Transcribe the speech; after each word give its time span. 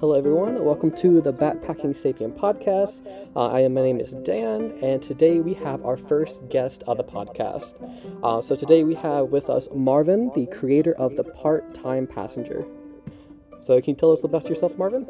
Hello, 0.00 0.16
everyone. 0.16 0.64
Welcome 0.64 0.92
to 0.92 1.20
the 1.20 1.30
Backpacking 1.30 1.92
Sapien 1.92 2.34
podcast. 2.34 3.06
Uh, 3.36 3.48
I 3.48 3.60
am. 3.60 3.74
My 3.74 3.82
name 3.82 4.00
is 4.00 4.14
Dan, 4.24 4.72
and 4.80 5.02
today 5.02 5.40
we 5.40 5.52
have 5.52 5.84
our 5.84 5.98
first 5.98 6.48
guest 6.48 6.82
of 6.86 6.96
the 6.96 7.04
podcast. 7.04 7.74
Uh, 8.24 8.40
so 8.40 8.56
today 8.56 8.82
we 8.82 8.94
have 8.94 9.26
with 9.26 9.50
us 9.50 9.68
Marvin, 9.74 10.30
the 10.34 10.46
creator 10.46 10.94
of 10.94 11.16
the 11.16 11.24
Part 11.24 11.74
Time 11.74 12.06
Passenger. 12.06 12.64
So 13.60 13.78
can 13.82 13.92
you 13.92 13.96
tell 13.96 14.10
us 14.10 14.24
about 14.24 14.48
yourself, 14.48 14.78
Marvin? 14.78 15.06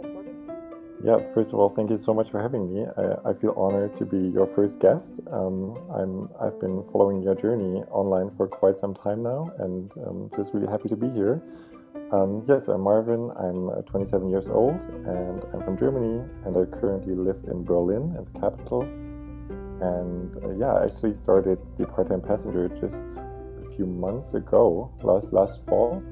Yeah. 1.04 1.20
First 1.34 1.52
of 1.52 1.61
all, 1.61 1.68
thank 1.68 1.88
you 1.88 1.96
so 1.96 2.12
much 2.12 2.29
for 2.29 2.43
having 2.43 2.75
me. 2.75 2.84
I, 2.98 3.30
I 3.30 3.32
feel 3.32 3.54
honored 3.57 3.95
to 3.95 4.04
be 4.04 4.18
your 4.18 4.48
first 4.48 4.80
guest. 4.80 5.20
Um, 5.30 5.79
I'm. 5.95 6.29
I've 6.45 6.61
been 6.61 6.82
following 6.91 7.22
your 7.22 7.36
journey 7.36 7.84
online 7.93 8.29
for 8.30 8.48
quite 8.48 8.77
some 8.77 8.95
time 8.95 9.22
now, 9.22 9.52
and 9.61 9.93
um, 10.04 10.30
just 10.34 10.52
really 10.52 10.66
happy 10.66 10.88
to 10.88 10.96
be 10.96 11.09
here. 11.11 11.41
Um, 12.12 12.42
yes, 12.48 12.66
I'm 12.66 12.80
Marvin. 12.80 13.30
I'm 13.37 13.70
uh, 13.70 13.82
27 13.82 14.28
years 14.30 14.48
old 14.48 14.82
and 15.06 15.45
I'm 15.55 15.62
from 15.62 15.78
Germany 15.78 16.28
and 16.45 16.56
I 16.56 16.64
currently 16.64 17.14
live 17.14 17.38
in 17.46 17.62
Berlin, 17.62 18.16
in 18.18 18.24
the 18.24 18.41
capital. 18.41 18.82
And 18.82 20.37
uh, 20.42 20.51
yeah, 20.59 20.73
I 20.73 20.87
actually 20.87 21.15
started 21.15 21.59
the 21.77 21.87
part-time 21.87 22.20
passenger 22.20 22.68
just 22.68 23.18
a 23.65 23.77
few 23.77 23.87
months 23.87 24.34
ago, 24.34 24.91
last 25.04 25.32
last 25.32 25.65
fall, 25.66 26.02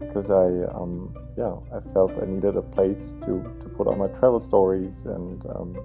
because 0.00 0.30
I 0.30 0.46
um, 0.72 1.14
yeah 1.36 1.54
I 1.70 1.80
felt 1.92 2.12
I 2.12 2.24
needed 2.24 2.56
a 2.56 2.62
place 2.62 3.12
to 3.20 3.44
to 3.60 3.68
put 3.76 3.86
all 3.86 3.96
my 3.96 4.08
travel 4.08 4.40
stories 4.40 5.04
and 5.04 5.44
um, 5.54 5.76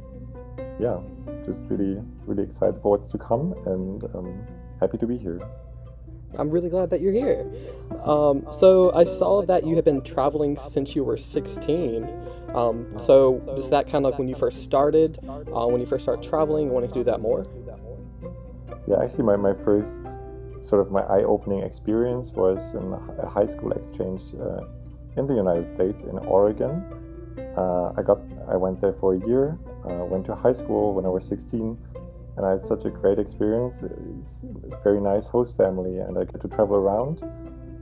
yeah, 0.80 0.98
just 1.44 1.66
really 1.68 2.02
really 2.26 2.44
excited 2.44 2.82
for 2.82 2.92
what's 2.92 3.12
to 3.12 3.18
come 3.18 3.54
and 3.66 4.02
um, 4.16 4.48
happy 4.80 4.98
to 4.98 5.06
be 5.06 5.18
here. 5.18 5.42
I'm 6.38 6.50
really 6.50 6.70
glad 6.70 6.90
that 6.92 7.02
you're 7.02 7.14
here. 7.14 7.46
Um, 8.06 8.46
so 8.52 8.94
I 8.94 9.04
saw 9.04 9.42
that 9.44 9.66
you 9.66 9.76
have 9.76 9.86
been 9.86 10.02
traveling 10.02 10.58
since 10.58 10.96
you 10.96 11.04
were 11.04 11.18
16. 11.18 12.08
Um, 12.54 12.98
so 12.98 13.36
is 13.58 13.70
that 13.70 13.88
kind 13.88 14.06
of 14.06 14.12
like 14.12 14.20
when 14.20 14.28
you 14.28 14.36
first 14.36 14.64
started, 14.64 15.20
uh, 15.28 15.68
when 15.68 15.82
you 15.82 15.88
first 15.88 16.04
started 16.04 16.28
traveling, 16.28 16.70
wanting 16.70 16.90
to 16.92 16.94
do 16.94 17.04
that 17.04 17.22
more? 17.22 17.46
Yeah, 18.88 19.04
actually, 19.04 19.26
my, 19.26 19.36
my 19.36 19.54
first 19.54 20.20
sort 20.62 20.82
of 20.82 20.92
my 20.92 21.02
eye-opening 21.02 21.62
experience 21.62 22.32
was 22.32 22.74
in 22.74 22.94
a 23.20 23.28
high 23.28 23.46
school 23.46 23.72
exchange 23.72 24.22
uh, 24.40 24.62
in 25.18 25.28
the 25.28 25.36
United 25.36 25.72
States 25.74 26.04
in 26.04 26.18
Oregon. 26.20 26.84
Uh, 27.56 27.94
I 27.98 28.02
got 28.02 28.20
I 28.48 28.56
went 28.56 28.80
there 28.82 28.94
for 28.94 29.14
a 29.14 29.20
year. 29.28 29.58
Uh, 29.86 30.06
went 30.06 30.26
to 30.26 30.36
high 30.36 30.54
school 30.54 30.94
when 30.94 31.06
I 31.06 31.10
was 31.10 31.26
16 31.28 31.78
and 32.38 32.46
I 32.46 32.52
had 32.52 32.64
such 32.64 32.86
a 32.86 32.92
great 32.92 33.18
experience. 33.18 33.84
It's 34.20 34.46
a 34.72 34.78
very 34.84 35.02
nice 35.02 35.28
host 35.28 35.58
family, 35.58 35.98
and 35.98 36.18
I 36.18 36.24
get 36.24 36.40
to 36.42 36.48
travel 36.48 36.76
around. 36.76 37.24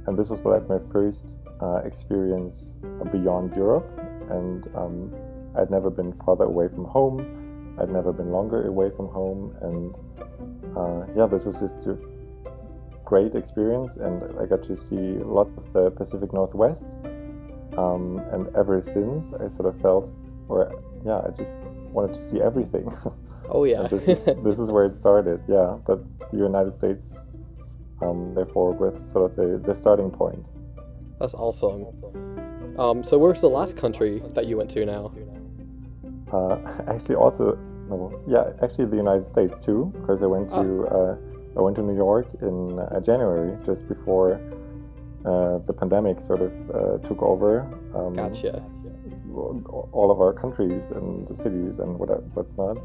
And 0.08 0.18
this 0.18 0.30
was 0.30 0.40
like 0.42 0.68
my 0.70 0.80
first 0.92 1.38
uh, 1.62 1.82
experience 1.84 2.76
beyond 3.12 3.56
Europe, 3.56 3.90
and 4.30 4.68
um, 4.76 5.14
I'd 5.58 5.70
never 5.70 5.90
been 5.90 6.14
farther 6.26 6.46
away 6.46 6.70
from 6.70 6.86
home. 6.86 7.76
I'd 7.80 7.90
never 7.90 8.14
been 8.14 8.32
longer 8.32 8.66
away 8.66 8.90
from 8.96 9.10
home, 9.10 9.56
and 9.62 9.96
uh, 10.78 11.06
yeah, 11.18 11.26
this 11.26 11.44
was 11.44 11.60
just 11.60 11.76
a 11.88 11.98
great 13.04 13.36
experience, 13.36 13.98
and 13.98 14.24
I 14.40 14.46
got 14.46 14.64
to 14.64 14.76
see 14.76 15.20
lots 15.20 15.52
of 15.58 15.74
the 15.74 15.92
Pacific 15.92 16.32
Northwest. 16.32 16.98
Um, 17.78 18.20
and 18.32 18.56
ever 18.56 18.82
since, 18.82 19.34
I 19.34 19.50
sort 19.50 19.68
of 19.68 19.82
felt, 19.82 20.14
or 20.48 20.72
yeah, 21.06 21.20
I 21.28 21.32
just 21.32 21.52
wanted 21.96 22.14
to 22.14 22.22
see 22.22 22.42
everything. 22.42 22.92
Oh 23.48 23.64
yeah. 23.64 23.84
this, 23.84 24.08
is, 24.08 24.26
this 24.44 24.58
is 24.58 24.72
where 24.72 24.86
it 24.86 24.96
started. 24.96 25.40
Yeah, 25.48 25.78
but 25.86 26.00
the 26.32 26.38
United 26.38 26.74
States, 26.74 27.24
um, 28.02 28.34
therefore, 28.34 28.72
with 28.72 29.00
sort 29.00 29.30
of 29.30 29.36
the, 29.36 29.60
the 29.60 29.76
starting 29.76 30.10
point. 30.10 30.50
That's 31.20 31.36
awesome. 31.36 31.86
Um, 32.80 33.04
so 33.04 33.20
where's 33.20 33.42
the 33.42 33.50
last 33.50 33.78
country 33.78 34.24
that 34.34 34.48
you 34.48 34.58
went 34.58 34.72
to 34.72 34.84
now? 34.84 35.14
Uh, 36.34 36.58
actually, 36.88 37.16
also, 37.16 37.56
no, 37.88 38.20
yeah, 38.28 38.52
actually 38.64 38.88
the 38.88 38.98
United 38.98 39.28
States 39.28 39.64
too, 39.64 39.94
because 40.02 40.24
I 40.24 40.26
went 40.26 40.50
to 40.50 40.88
ah. 40.90 40.96
uh, 40.96 41.18
I 41.58 41.62
went 41.62 41.76
to 41.78 41.84
New 41.84 41.96
York 41.96 42.28
in 42.42 42.80
uh, 42.80 43.00
January, 43.00 43.58
just 43.64 43.88
before 43.88 44.42
uh, 45.24 45.60
the 45.60 45.74
pandemic 45.74 46.20
sort 46.20 46.42
of 46.42 46.54
uh, 46.72 46.98
took 47.08 47.22
over. 47.22 47.62
Um, 47.94 48.14
gotcha. 48.14 48.66
All 49.38 50.12
of 50.12 50.22
our 50.22 50.34
countries 50.34 50.92
and 50.92 51.28
cities 51.36 51.80
and 51.80 52.00
whatever, 52.00 52.22
what's 52.34 52.58
not. 52.58 52.78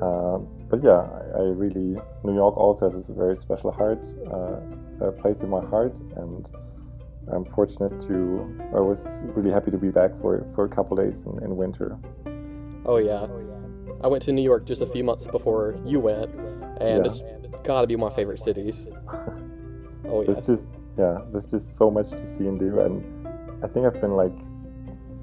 Uh, 0.00 0.38
but 0.68 0.82
yeah, 0.82 1.08
I, 1.34 1.38
I, 1.38 1.42
really 1.42 2.00
New 2.22 2.34
York 2.34 2.56
also 2.56 2.88
has 2.88 3.08
a 3.10 3.12
very 3.12 3.36
special 3.36 3.72
heart, 3.72 4.06
uh, 4.32 5.06
a 5.06 5.12
place 5.12 5.42
in 5.42 5.50
my 5.50 5.60
heart, 5.66 5.98
and 6.16 6.48
I'm 7.32 7.44
fortunate 7.44 8.00
to. 8.02 8.70
I 8.74 8.80
was 8.80 9.18
really 9.34 9.50
happy 9.50 9.70
to 9.72 9.78
be 9.78 9.90
back 9.90 10.16
for 10.20 10.46
for 10.54 10.64
a 10.64 10.68
couple 10.68 10.96
days 10.96 11.24
in, 11.24 11.42
in 11.42 11.56
winter. 11.56 11.98
Oh 12.86 12.98
yeah. 12.98 13.26
I 14.02 14.06
went 14.06 14.22
to 14.24 14.32
New 14.32 14.42
York 14.42 14.64
just 14.64 14.80
a 14.80 14.86
few 14.86 15.04
months 15.04 15.26
before 15.26 15.76
you 15.84 16.00
went, 16.00 16.32
and 16.80 17.04
yeah. 17.04 17.04
it's 17.04 17.20
got 17.64 17.82
to 17.82 17.86
be 17.86 17.96
my 17.96 18.10
favorite 18.10 18.38
cities. 18.38 18.86
oh 19.12 20.20
yeah. 20.20 20.26
There's 20.26 20.46
just 20.46 20.70
yeah, 20.96 21.18
there's 21.30 21.46
just 21.46 21.76
so 21.76 21.90
much 21.90 22.10
to 22.10 22.24
see 22.24 22.46
and 22.46 22.58
do, 22.58 22.80
and 22.80 23.28
I 23.62 23.68
think 23.68 23.86
I've 23.86 24.00
been 24.00 24.16
like 24.16 24.32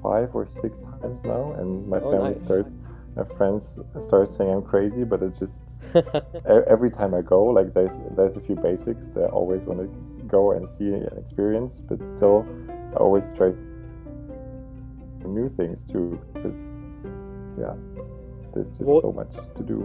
five 0.02 0.34
or 0.34 0.46
six 0.46 0.82
times 0.82 1.24
now, 1.24 1.52
and 1.52 1.86
my 1.88 1.98
oh, 1.98 2.12
family 2.12 2.30
nice. 2.30 2.44
starts 2.44 2.76
my 3.18 3.24
friends 3.24 3.80
start 3.98 4.30
saying 4.30 4.48
I'm 4.48 4.62
crazy, 4.62 5.02
but 5.02 5.22
it 5.22 5.36
just 5.36 5.84
every 6.68 6.90
time 6.90 7.14
I 7.14 7.22
go, 7.22 7.46
like 7.46 7.74
there's 7.74 7.98
there's 8.16 8.36
a 8.36 8.40
few 8.40 8.54
basics 8.54 9.08
that 9.08 9.24
I 9.24 9.26
always 9.26 9.64
want 9.64 9.80
to 9.80 10.22
go 10.22 10.52
and 10.52 10.68
see 10.68 10.92
and 10.94 11.18
experience, 11.18 11.80
but 11.80 12.06
still 12.06 12.46
I 12.68 12.96
always 12.98 13.32
try 13.32 13.52
new 15.24 15.48
things 15.48 15.82
too, 15.82 16.20
because 16.32 16.78
yeah, 17.58 17.74
there's 18.54 18.70
just 18.70 18.82
what, 18.82 19.02
so 19.02 19.12
much 19.12 19.34
to 19.56 19.62
do. 19.64 19.80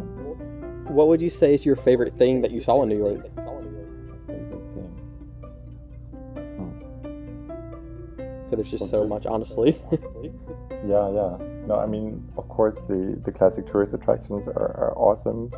What 0.87 1.07
would 1.07 1.21
you 1.21 1.29
say 1.29 1.55
is 1.55 1.65
your 1.65 1.75
favorite 1.75 2.13
thing 2.13 2.41
that 2.41 2.51
you 2.51 2.59
saw 2.59 2.83
in 2.83 2.89
New 2.89 2.97
York? 2.97 3.25
Because 8.55 8.71
there's 8.71 8.81
just 8.81 8.91
so 8.91 9.07
much, 9.07 9.25
honestly. 9.25 9.77
yeah, 10.87 11.09
yeah. 11.09 11.37
No, 11.65 11.79
I 11.79 11.85
mean, 11.85 12.27
of 12.37 12.47
course, 12.49 12.75
the, 12.87 13.19
the 13.23 13.31
classic 13.31 13.65
tourist 13.65 13.93
attractions 13.93 14.47
are, 14.47 14.53
are 14.53 14.93
awesome, 14.97 15.51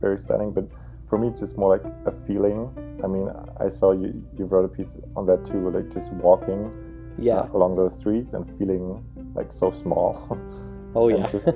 very 0.00 0.18
stunning. 0.18 0.52
But 0.52 0.66
for 1.06 1.18
me, 1.18 1.28
it's 1.28 1.40
just 1.40 1.58
more 1.58 1.70
like 1.76 1.84
a 2.06 2.12
feeling. 2.26 2.70
I 3.04 3.06
mean, 3.06 3.30
I 3.60 3.68
saw 3.68 3.92
you 3.92 4.26
you 4.38 4.46
wrote 4.46 4.64
a 4.64 4.68
piece 4.68 4.96
on 5.16 5.26
that 5.26 5.44
too, 5.44 5.70
like 5.70 5.92
just 5.92 6.12
walking, 6.14 6.72
yeah, 7.18 7.46
along 7.52 7.76
those 7.76 7.94
streets 7.94 8.32
and 8.32 8.46
feeling 8.58 9.04
like 9.34 9.52
so 9.52 9.70
small. 9.70 10.38
Oh 10.94 11.08
yeah, 11.16 11.26
just 11.26 11.48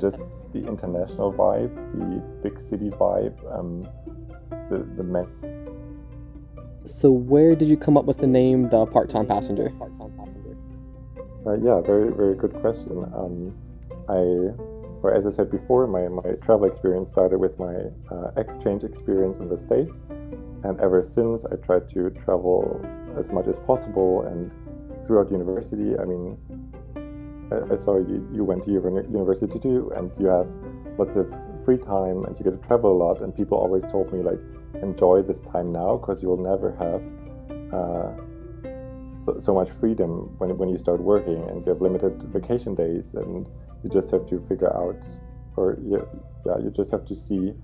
just 0.00 0.20
the 0.52 0.66
international 0.66 1.32
vibe, 1.32 1.72
the 1.98 2.20
big 2.42 2.58
city 2.58 2.90
vibe, 2.90 3.36
um, 3.56 3.88
the 4.68 4.78
the. 4.96 5.55
So 6.86 7.10
where 7.10 7.56
did 7.56 7.68
you 7.68 7.76
come 7.76 7.96
up 7.96 8.04
with 8.04 8.18
the 8.18 8.28
name 8.28 8.68
the 8.68 8.86
part 8.86 9.10
time 9.10 9.26
passenger? 9.26 9.72
Uh, 11.44 11.58
yeah, 11.58 11.80
very 11.80 12.12
very 12.12 12.34
good 12.36 12.54
question. 12.60 13.04
Um, 13.14 13.54
I, 14.08 14.54
or 15.02 15.12
as 15.12 15.26
I 15.26 15.30
said 15.30 15.50
before, 15.50 15.86
my, 15.88 16.06
my 16.06 16.34
travel 16.40 16.66
experience 16.66 17.08
started 17.08 17.38
with 17.38 17.58
my 17.58 17.74
uh, 18.10 18.30
exchange 18.36 18.84
experience 18.84 19.38
in 19.38 19.48
the 19.48 19.58
States, 19.58 20.02
and 20.62 20.80
ever 20.80 21.02
since 21.02 21.44
I 21.44 21.56
tried 21.56 21.88
to 21.88 22.10
travel 22.10 22.80
as 23.16 23.32
much 23.32 23.48
as 23.48 23.58
possible. 23.58 24.22
And 24.22 24.54
throughout 25.04 25.30
university, 25.30 25.98
I 25.98 26.04
mean, 26.04 26.38
I, 27.50 27.72
I 27.72 27.76
saw 27.76 27.98
you 27.98 28.28
you 28.32 28.44
went 28.44 28.64
to 28.64 28.70
university 28.70 29.58
too, 29.58 29.92
and 29.96 30.12
you 30.20 30.26
have 30.26 30.48
lots 30.98 31.16
of 31.16 31.32
free 31.64 31.78
time, 31.78 32.24
and 32.24 32.38
you 32.38 32.44
get 32.44 32.60
to 32.60 32.68
travel 32.68 32.92
a 32.92 32.98
lot. 33.04 33.22
And 33.22 33.34
people 33.34 33.58
always 33.58 33.84
told 33.84 34.12
me 34.12 34.22
like, 34.22 34.38
enjoy 34.82 35.22
this 35.22 35.42
time 35.42 35.72
now 35.72 35.96
because 35.96 36.22
you 36.22 36.28
will 36.28 36.42
never 36.42 36.72
have. 36.76 37.02
Uh, 37.72 38.22
so, 39.16 39.38
so 39.38 39.54
much 39.54 39.70
freedom 39.70 40.34
when, 40.38 40.56
when 40.58 40.68
you 40.68 40.76
start 40.76 41.00
working 41.00 41.48
and 41.48 41.64
you 41.64 41.72
have 41.72 41.80
limited 41.80 42.22
vacation 42.24 42.74
days 42.74 43.14
and 43.14 43.48
you 43.82 43.90
just 43.90 44.10
have 44.10 44.26
to 44.26 44.40
figure 44.40 44.74
out 44.76 45.02
or 45.56 45.78
yeah, 45.82 45.98
yeah 46.44 46.58
you 46.58 46.70
just 46.70 46.90
have 46.90 47.04
to 47.06 47.16
see 47.16 47.54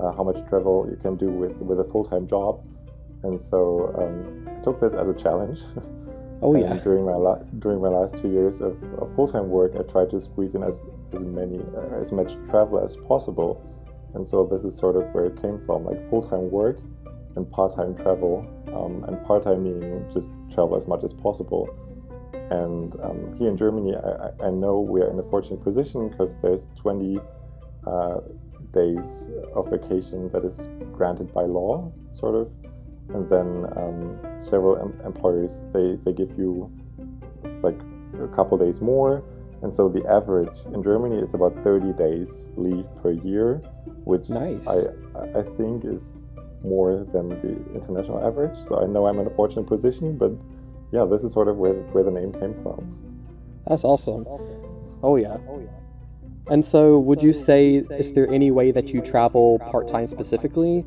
uh, 0.00 0.12
how 0.12 0.22
much 0.22 0.46
travel 0.48 0.86
you 0.88 0.96
can 0.96 1.16
do 1.16 1.26
with, 1.30 1.52
with 1.56 1.80
a 1.80 1.84
full-time 1.84 2.26
job. 2.26 2.64
And 3.24 3.40
so 3.40 3.92
um, 3.98 4.48
I 4.48 4.62
took 4.62 4.80
this 4.80 4.94
as 4.94 5.08
a 5.08 5.14
challenge. 5.14 5.60
Oh 6.40 6.56
yeah. 6.56 6.74
During 6.84 7.04
my 7.04 7.14
la- 7.14 7.42
during 7.60 7.80
my 7.80 7.88
last 7.88 8.18
two 8.20 8.28
years 8.28 8.60
of, 8.60 8.76
of 8.98 9.14
full-time 9.14 9.48
work 9.48 9.72
I 9.78 9.82
tried 9.82 10.10
to 10.10 10.20
squeeze 10.20 10.56
in 10.56 10.64
as, 10.64 10.84
as 11.12 11.24
many 11.24 11.60
uh, 11.76 12.00
as 12.00 12.10
much 12.10 12.34
travel 12.50 12.82
as 12.82 12.96
possible 12.96 13.62
and 14.14 14.26
so 14.26 14.44
this 14.46 14.64
is 14.64 14.76
sort 14.76 14.96
of 14.96 15.04
where 15.14 15.26
it 15.26 15.40
came 15.40 15.58
from 15.58 15.84
like 15.84 16.08
full-time 16.10 16.50
work 16.50 16.78
and 17.36 17.50
part-time 17.50 17.94
travel 17.94 18.46
um, 18.74 19.04
and 19.04 19.24
part-time 19.24 19.62
meaning 19.62 20.04
just 20.12 20.30
travel 20.52 20.76
as 20.76 20.86
much 20.86 21.02
as 21.02 21.12
possible. 21.12 21.68
And 22.50 22.94
um, 23.02 23.34
here 23.38 23.48
in 23.48 23.56
germany 23.56 23.94
I, 23.96 24.46
I, 24.46 24.50
know 24.50 24.80
we're 24.80 25.10
in 25.10 25.18
a 25.18 25.22
fortunate 25.22 25.62
position 25.62 26.10
because 26.10 26.38
there's 26.40 26.68
20 26.76 27.18
uh, 27.86 28.16
days 28.72 29.30
of 29.54 29.70
vacation 29.70 30.30
that 30.32 30.44
is 30.44 30.68
granted 30.92 31.32
by 31.32 31.42
law 31.42 31.90
sort 32.12 32.34
of. 32.34 32.52
And 33.14 33.28
then 33.28 33.66
um, 33.76 34.18
several 34.38 34.78
em- 34.78 35.00
employers 35.04 35.64
they, 35.72 35.96
they 36.04 36.12
give 36.12 36.36
you 36.38 36.70
like 37.62 37.78
a 38.20 38.28
couple 38.28 38.58
days 38.58 38.80
more 38.80 39.24
And 39.62 39.74
so 39.74 39.88
the 39.88 40.04
average 40.08 40.58
in 40.74 40.82
Germany 40.82 41.18
is 41.18 41.34
about 41.34 41.62
30 41.62 41.92
days 41.92 42.48
leave 42.56 42.86
per 43.00 43.12
year, 43.12 43.62
which 44.04 44.28
Nice. 44.28 44.66
I, 44.66 45.38
I 45.38 45.42
think 45.42 45.84
is 45.84 46.24
more 46.64 47.04
than 47.12 47.28
the 47.28 47.56
international 47.74 48.24
average. 48.24 48.56
So 48.56 48.82
I 48.82 48.86
know 48.86 49.06
I'm 49.06 49.18
in 49.20 49.26
a 49.26 49.30
fortunate 49.30 49.66
position, 49.66 50.18
but 50.18 50.32
yeah, 50.90 51.04
this 51.04 51.22
is 51.22 51.32
sort 51.32 51.48
of 51.48 51.56
where, 51.58 51.74
where 51.74 52.02
the 52.02 52.10
name 52.10 52.32
came 52.32 52.54
from. 52.62 52.90
That's 53.66 53.84
awesome. 53.84 54.26
Oh, 54.28 55.00
oh 55.02 55.16
yeah. 55.16 55.36
And 56.48 56.66
so, 56.66 56.98
would 56.98 57.22
you 57.22 57.32
say 57.32 57.76
is 57.76 58.12
there 58.12 58.28
any 58.28 58.50
way 58.50 58.72
that 58.72 58.92
you 58.92 59.00
travel 59.00 59.60
part 59.70 59.86
time 59.86 60.08
specifically? 60.08 60.84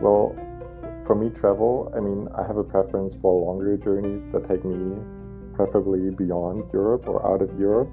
Well, 0.00 0.34
for 1.06 1.14
me, 1.14 1.30
travel, 1.30 1.92
I 1.96 2.00
mean, 2.00 2.28
I 2.34 2.44
have 2.44 2.56
a 2.56 2.64
preference 2.64 3.14
for 3.14 3.46
longer 3.46 3.76
journeys 3.76 4.26
that 4.32 4.44
take 4.44 4.64
me 4.64 4.96
preferably 5.60 6.10
beyond 6.10 6.64
Europe 6.72 7.06
or 7.06 7.18
out 7.30 7.42
of 7.42 7.50
Europe. 7.58 7.92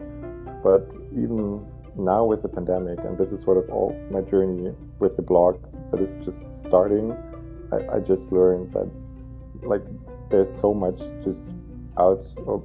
But 0.64 0.90
even 1.12 1.66
now 1.98 2.24
with 2.24 2.42
the 2.42 2.48
pandemic, 2.48 3.00
and 3.00 3.18
this 3.18 3.32
is 3.34 3.42
sort 3.44 3.58
of 3.58 3.70
all 3.70 3.90
my 4.10 4.22
journey 4.22 4.74
with 5.00 5.18
the 5.18 5.22
blog 5.22 5.54
that 5.92 6.00
is 6.00 6.14
just 6.24 6.42
starting, 6.62 7.12
I, 7.74 7.98
I 7.98 8.00
just 8.00 8.32
learned 8.32 8.72
that 8.72 8.90
like 9.64 9.84
there's 10.30 10.54
so 10.54 10.74
much 10.74 11.00
just 11.24 11.52
out 11.98 12.24
or 12.46 12.64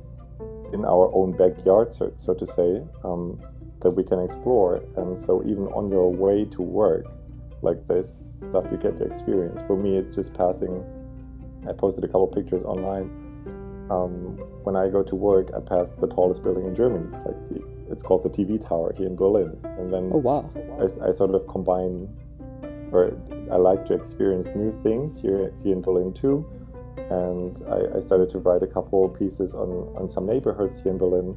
in 0.72 0.84
our 0.84 1.10
own 1.12 1.36
backyard, 1.36 1.92
so, 1.92 2.12
so 2.16 2.32
to 2.34 2.46
say, 2.46 2.82
um, 3.04 3.40
that 3.80 3.90
we 3.90 4.04
can 4.04 4.20
explore. 4.20 4.82
And 4.96 5.18
so 5.18 5.42
even 5.44 5.64
on 5.78 5.90
your 5.90 6.12
way 6.12 6.44
to 6.44 6.62
work, 6.62 7.06
like 7.62 7.86
this 7.86 8.36
stuff 8.40 8.66
you 8.70 8.78
get 8.78 8.96
to 8.98 9.04
experience. 9.04 9.62
For 9.66 9.76
me, 9.76 9.96
it's 9.96 10.14
just 10.14 10.32
passing. 10.34 10.84
I 11.68 11.72
posted 11.72 12.04
a 12.04 12.08
couple 12.08 12.28
pictures 12.28 12.62
online. 12.62 13.31
Um, 13.90 14.38
when 14.64 14.76
I 14.76 14.88
go 14.88 15.02
to 15.02 15.14
work, 15.14 15.50
I 15.56 15.60
pass 15.60 15.92
the 15.92 16.06
tallest 16.06 16.42
building 16.42 16.66
in 16.66 16.74
Germany. 16.74 17.08
Like 17.10 17.48
the, 17.48 17.62
it's 17.90 18.02
called 18.02 18.22
the 18.22 18.30
TV 18.30 18.60
Tower 18.60 18.94
here 18.96 19.06
in 19.06 19.16
Berlin, 19.16 19.58
and 19.64 19.92
then 19.92 20.10
Oh 20.12 20.18
wow. 20.18 20.50
I, 20.80 21.08
I 21.08 21.12
sort 21.12 21.34
of 21.34 21.46
combine, 21.46 22.08
or 22.90 23.16
I 23.50 23.56
like 23.56 23.84
to 23.86 23.94
experience 23.94 24.48
new 24.54 24.72
things 24.82 25.20
here 25.20 25.52
here 25.62 25.72
in 25.72 25.82
Berlin 25.82 26.12
too. 26.12 26.48
And 27.10 27.60
I, 27.68 27.96
I 27.96 28.00
started 28.00 28.30
to 28.30 28.38
write 28.38 28.62
a 28.62 28.66
couple 28.66 29.08
pieces 29.08 29.54
on 29.54 29.94
on 29.96 30.08
some 30.08 30.26
neighborhoods 30.26 30.80
here 30.80 30.92
in 30.92 30.98
Berlin, 30.98 31.36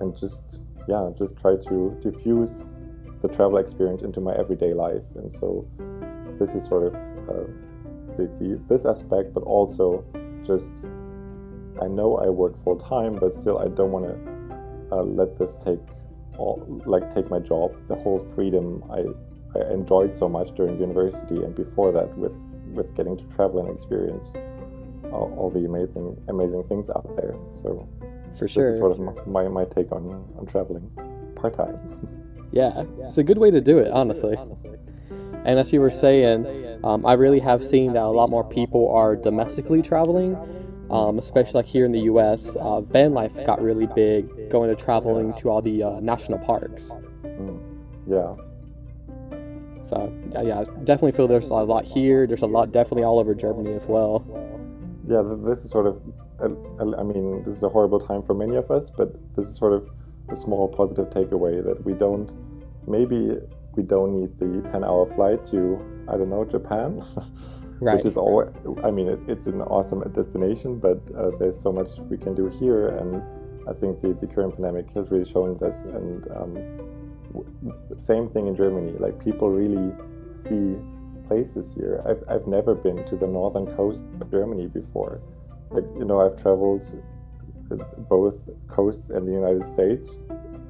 and 0.00 0.16
just 0.16 0.62
yeah, 0.86 1.10
just 1.18 1.40
try 1.40 1.56
to 1.56 1.98
diffuse 2.00 2.64
the 3.20 3.28
travel 3.28 3.58
experience 3.58 4.02
into 4.02 4.20
my 4.20 4.34
everyday 4.36 4.74
life. 4.74 5.02
And 5.16 5.30
so 5.32 5.66
this 6.38 6.54
is 6.54 6.64
sort 6.64 6.86
of 6.86 6.94
uh, 6.94 7.46
the, 8.16 8.26
the 8.38 8.60
this 8.68 8.86
aspect, 8.86 9.34
but 9.34 9.42
also 9.42 10.04
just 10.44 10.86
I 11.82 11.86
know 11.88 12.16
I 12.16 12.28
work 12.28 12.62
full 12.62 12.76
time, 12.76 13.16
but 13.16 13.34
still 13.34 13.58
I 13.58 13.68
don't 13.68 13.92
want 13.92 14.06
to 14.06 14.96
uh, 14.96 15.02
let 15.02 15.36
this 15.38 15.56
take 15.62 15.80
all 16.36 16.64
like 16.86 17.12
take 17.12 17.30
my 17.30 17.38
job. 17.38 17.74
The 17.88 17.96
whole 17.96 18.18
freedom 18.18 18.84
I 18.90 19.04
I 19.58 19.72
enjoyed 19.72 20.16
so 20.16 20.28
much 20.28 20.54
during 20.54 20.78
university 20.78 21.36
and 21.36 21.54
before 21.54 21.92
that 21.92 22.16
with 22.16 22.34
with 22.72 22.94
getting 22.94 23.16
to 23.16 23.24
travel 23.24 23.60
and 23.60 23.70
experience 23.70 24.34
all, 25.04 25.34
all 25.38 25.50
the 25.50 25.64
amazing 25.64 26.16
amazing 26.28 26.64
things 26.64 26.90
out 26.90 27.16
there. 27.16 27.34
So 27.50 27.88
For 28.32 28.44
this 28.44 28.52
sure. 28.52 28.70
is 28.72 28.78
sort 28.78 28.92
of 28.92 29.00
my, 29.00 29.12
my, 29.26 29.48
my 29.48 29.64
take 29.64 29.90
on 29.92 30.24
on 30.38 30.46
traveling 30.46 30.90
part 31.34 31.54
time. 31.54 31.78
Yeah, 32.50 32.84
it's 33.00 33.18
a 33.18 33.22
good 33.22 33.36
way 33.36 33.50
to 33.50 33.60
do 33.60 33.76
it, 33.76 33.92
honestly. 33.92 34.34
And 35.44 35.58
as 35.58 35.70
you 35.70 35.82
were 35.82 35.90
saying, 35.90 36.46
um, 36.82 37.04
I 37.04 37.12
really 37.12 37.40
have 37.40 37.62
seen 37.62 37.92
that 37.92 38.02
a 38.02 38.08
lot 38.08 38.30
more 38.30 38.42
people 38.42 38.90
are 38.90 39.14
domestically 39.16 39.82
traveling, 39.82 40.34
um, 40.90 41.18
especially 41.18 41.58
like 41.60 41.66
here 41.66 41.84
in 41.84 41.92
the 41.92 42.00
U.S. 42.02 42.56
Uh, 42.56 42.80
van 42.80 43.12
life 43.14 43.42
got 43.44 43.60
really 43.60 43.86
big, 43.86 44.50
going 44.50 44.68
to 44.74 44.76
traveling 44.76 45.34
to 45.34 45.50
all 45.50 45.62
the 45.62 45.82
uh, 45.82 46.00
national 46.00 46.38
parks. 46.38 46.92
Mm. 47.24 47.60
Yeah. 48.06 48.34
So 49.82 50.12
yeah, 50.32 50.42
yeah, 50.42 50.64
definitely 50.84 51.12
feel 51.12 51.28
there's 51.28 51.48
a 51.48 51.54
lot 51.54 51.84
here. 51.84 52.26
There's 52.26 52.42
a 52.42 52.46
lot 52.46 52.72
definitely 52.72 53.04
all 53.04 53.18
over 53.18 53.34
Germany 53.34 53.72
as 53.72 53.86
well. 53.86 54.24
yeah 55.08 55.22
this 55.46 55.64
is 55.64 55.70
sort 55.70 55.86
of 55.86 56.00
I 56.40 57.02
mean 57.02 57.42
this 57.42 57.54
is 57.54 57.62
a 57.62 57.68
horrible 57.68 57.98
time 57.98 58.22
for 58.22 58.34
many 58.34 58.56
of 58.56 58.70
us 58.70 58.90
but 58.90 59.08
this 59.34 59.46
is 59.46 59.56
sort 59.56 59.72
of 59.72 59.88
a 60.28 60.36
small 60.36 60.68
positive 60.68 61.06
takeaway 61.10 61.64
that 61.64 61.82
we 61.84 61.94
don't 61.94 62.36
maybe 62.86 63.38
we 63.78 63.82
don't 63.94 64.12
need 64.20 64.30
the 64.42 64.50
10 64.70 64.84
hour 64.84 65.04
flight 65.14 65.40
to 65.52 65.60
i 66.08 66.12
don't 66.18 66.30
know 66.30 66.44
japan 66.44 66.90
Right. 67.80 67.94
which 67.96 68.06
is 68.06 68.16
all 68.16 68.38
i 68.88 68.90
mean 68.90 69.08
it, 69.14 69.20
it's 69.32 69.46
an 69.46 69.62
awesome 69.62 70.00
destination 70.20 70.70
but 70.86 71.00
uh, 71.16 71.30
there's 71.38 71.58
so 71.66 71.70
much 71.78 71.90
we 72.12 72.18
can 72.24 72.34
do 72.34 72.46
here 72.60 72.88
and 72.98 73.22
i 73.70 73.72
think 73.80 74.00
the, 74.00 74.10
the 74.22 74.26
current 74.26 74.52
pandemic 74.56 74.90
has 74.94 75.10
really 75.12 75.30
shown 75.34 75.56
this 75.58 75.76
and 75.98 76.26
um, 76.38 76.52
w- 77.32 77.48
same 77.96 78.26
thing 78.26 78.48
in 78.48 78.56
germany 78.56 78.92
like 79.04 79.14
people 79.28 79.48
really 79.62 79.88
see 80.44 80.76
places 81.28 81.74
here. 81.74 82.02
I've, 82.08 82.22
I've 82.28 82.46
never 82.46 82.74
been 82.74 83.04
to 83.06 83.16
the 83.16 83.26
northern 83.26 83.66
coast 83.76 84.00
of 84.20 84.30
Germany 84.30 84.66
before. 84.66 85.20
Like, 85.70 85.84
you 85.96 86.04
know, 86.04 86.20
I've 86.24 86.40
traveled 86.40 86.82
both 88.08 88.36
coasts 88.66 89.10
in 89.10 89.26
the 89.26 89.32
United 89.32 89.66
States, 89.66 90.18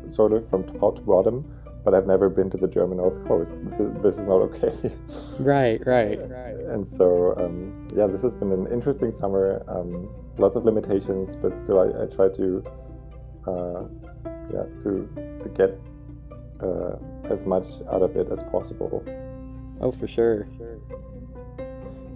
sort 0.09 0.33
of 0.33 0.49
from 0.51 0.65
top 0.81 0.97
to 0.97 1.03
bottom, 1.03 1.37
but 1.89 1.97
I've 1.97 2.07
never 2.07 2.29
been 2.29 2.51
to 2.51 2.59
the 2.59 2.69
German 2.69 2.99
North 2.99 3.27
Coast. 3.27 3.57
This 4.03 4.19
is 4.19 4.27
not 4.27 4.43
okay. 4.49 4.93
Right, 5.39 5.81
right. 5.87 6.19
and 6.19 6.87
so, 6.87 7.35
um, 7.39 7.89
yeah, 7.97 8.07
this 8.07 8.21
has 8.21 8.35
been 8.35 8.53
an 8.53 8.67
interesting 8.71 9.11
summer. 9.11 9.65
Um, 9.69 10.11
lots 10.37 10.55
of 10.55 10.67
limitations, 10.67 11.35
but 11.37 11.59
still, 11.59 11.79
I, 11.81 12.03
I 12.03 12.07
try 12.07 12.29
to, 12.29 12.63
uh, 13.47 13.83
yeah, 14.53 14.65
to 14.83 15.09
to 15.43 15.49
get 15.57 15.81
uh, 16.61 16.97
as 17.33 17.47
much 17.47 17.65
out 17.91 18.03
of 18.03 18.15
it 18.17 18.31
as 18.31 18.43
possible. 18.43 19.03
Oh, 19.81 19.91
for 19.91 20.07
sure. 20.07 20.47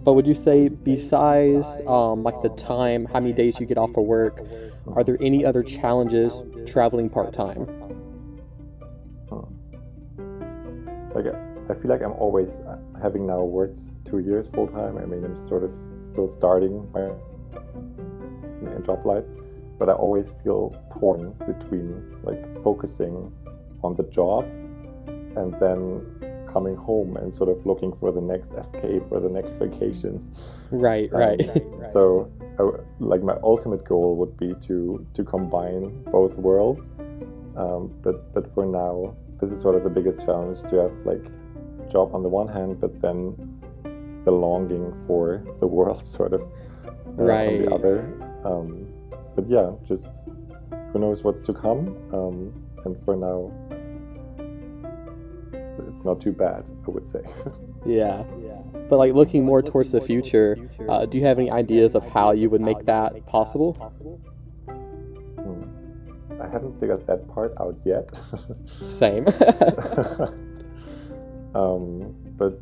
But 0.04 0.12
would 0.14 0.26
you 0.26 0.34
say, 0.34 0.68
besides 0.68 1.80
um, 1.86 2.24
like 2.24 2.42
the 2.42 2.50
time, 2.50 3.06
how 3.06 3.20
many 3.20 3.32
days 3.32 3.58
you 3.58 3.64
get 3.64 3.78
off 3.78 3.92
for 3.92 4.04
work, 4.04 4.42
are 4.88 5.04
there 5.04 5.16
any 5.22 5.46
other 5.46 5.62
challenges 5.62 6.42
traveling 6.66 7.08
part 7.08 7.32
time? 7.32 7.81
I 11.72 11.74
feel 11.74 11.90
like 11.90 12.02
I'm 12.02 12.12
always 12.12 12.60
having 13.00 13.26
now 13.26 13.42
worked 13.42 13.80
two 14.04 14.18
years 14.18 14.46
full 14.48 14.68
time. 14.68 14.98
I 14.98 15.06
mean, 15.06 15.24
I'm 15.24 15.38
sort 15.38 15.64
of 15.64 15.70
still 16.02 16.28
starting 16.28 16.86
my 16.92 17.08
job 18.84 19.06
life, 19.06 19.24
but 19.78 19.88
I 19.88 19.92
always 19.92 20.32
feel 20.44 20.76
torn 20.92 21.32
between 21.46 21.88
like 22.24 22.42
focusing 22.62 23.32
on 23.82 23.96
the 23.96 24.02
job 24.04 24.44
and 25.38 25.54
then 25.60 26.04
coming 26.46 26.76
home 26.76 27.16
and 27.16 27.34
sort 27.34 27.48
of 27.48 27.64
looking 27.64 27.90
for 27.96 28.12
the 28.12 28.20
next 28.20 28.52
escape 28.52 29.04
or 29.10 29.20
the 29.20 29.30
next 29.30 29.52
vacation. 29.56 30.30
Right, 30.70 31.40
Um, 31.40 31.48
right. 31.80 31.92
So, 31.92 32.30
I 32.58 32.62
like 32.98 33.22
my 33.22 33.38
ultimate 33.42 33.82
goal 33.84 34.16
would 34.16 34.36
be 34.36 34.52
to 34.66 35.06
to 35.14 35.24
combine 35.24 36.02
both 36.12 36.36
worlds. 36.36 36.82
Um, 37.56 37.90
but 38.02 38.34
but 38.34 38.52
for 38.52 38.66
now, 38.66 39.16
this 39.40 39.50
is 39.50 39.62
sort 39.62 39.74
of 39.74 39.84
the 39.84 39.90
biggest 39.90 40.20
challenge 40.26 40.60
to 40.70 40.76
have 40.76 40.92
like 41.06 41.24
job 41.92 42.14
on 42.14 42.22
the 42.22 42.28
one 42.28 42.48
hand, 42.48 42.80
but 42.80 43.00
then 43.02 43.36
the 44.24 44.30
longing 44.32 44.92
for 45.06 45.44
the 45.60 45.66
world 45.66 46.04
sort 46.18 46.32
of 46.32 46.40
uh, 46.40 46.90
on 47.08 47.16
Right. 47.16 47.58
the 47.60 47.70
other. 47.74 47.98
Um, 48.44 48.86
but 49.36 49.46
yeah, 49.46 49.72
just 49.84 50.24
who 50.92 50.98
knows 50.98 51.22
what's 51.24 51.42
to 51.44 51.52
come. 51.52 51.96
Um, 52.12 52.52
and 52.84 52.96
for 53.04 53.14
now, 53.16 53.50
it's, 55.52 55.78
it's 55.78 56.04
not 56.04 56.20
too 56.20 56.32
bad, 56.32 56.64
I 56.86 56.90
would 56.90 57.08
say. 57.08 57.22
Yeah. 57.84 58.22
But 58.88 58.98
like 58.98 59.12
looking 59.12 59.44
more 59.44 59.60
towards 59.60 59.90
the 59.90 60.00
future, 60.00 60.56
uh, 60.88 61.04
do 61.04 61.18
you 61.18 61.24
have 61.24 61.36
any 61.40 61.50
ideas 61.50 61.96
of 61.96 62.04
how 62.04 62.30
you 62.30 62.48
would 62.48 62.60
make 62.60 62.84
that 62.84 63.26
possible? 63.26 63.72
Hmm. 64.68 65.64
I 66.40 66.46
haven't 66.46 66.78
figured 66.78 67.04
that 67.08 67.26
part 67.34 67.54
out 67.58 67.80
yet. 67.84 68.08
Same. 68.66 69.24
Um, 71.54 72.14
but 72.36 72.60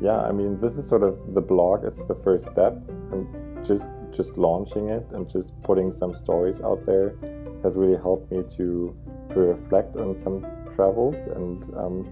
yeah, 0.00 0.20
I 0.20 0.32
mean, 0.32 0.60
this 0.60 0.76
is 0.76 0.88
sort 0.88 1.02
of 1.02 1.34
the 1.34 1.40
blog 1.40 1.84
is 1.84 1.98
the 2.08 2.14
first 2.14 2.46
step, 2.46 2.74
and 3.12 3.66
just 3.66 3.90
just 4.12 4.38
launching 4.38 4.88
it 4.88 5.06
and 5.12 5.28
just 5.28 5.60
putting 5.62 5.92
some 5.92 6.14
stories 6.14 6.60
out 6.62 6.84
there 6.84 7.14
has 7.62 7.76
really 7.76 8.00
helped 8.00 8.30
me 8.30 8.42
to 8.56 8.94
to 9.30 9.40
reflect 9.40 9.96
on 9.96 10.14
some 10.14 10.46
travels, 10.74 11.26
and 11.36 11.64
um, 11.76 12.08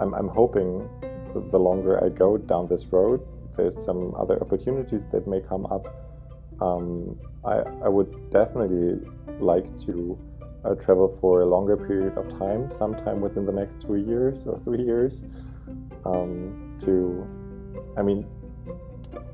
I'm 0.00 0.14
I'm 0.14 0.28
hoping 0.28 0.88
the 1.50 1.58
longer 1.58 2.02
I 2.04 2.08
go 2.08 2.36
down 2.36 2.68
this 2.68 2.86
road, 2.86 3.20
there's 3.56 3.84
some 3.84 4.14
other 4.16 4.40
opportunities 4.40 5.06
that 5.06 5.26
may 5.26 5.40
come 5.40 5.66
up. 5.66 5.86
Um, 6.60 7.18
I 7.44 7.56
I 7.84 7.88
would 7.88 8.30
definitely 8.30 9.00
like 9.40 9.66
to 9.86 10.18
uh, 10.64 10.74
travel 10.74 11.08
for 11.20 11.42
a 11.42 11.46
longer 11.46 11.76
period 11.76 12.16
of 12.16 12.28
time, 12.38 12.70
sometime 12.70 13.20
within 13.20 13.44
the 13.46 13.52
next 13.52 13.80
two 13.80 13.96
years 13.96 14.46
or 14.46 14.58
three 14.58 14.82
years. 14.82 15.24
Um, 16.04 16.76
to, 16.84 17.26
I 17.96 18.02
mean, 18.02 18.26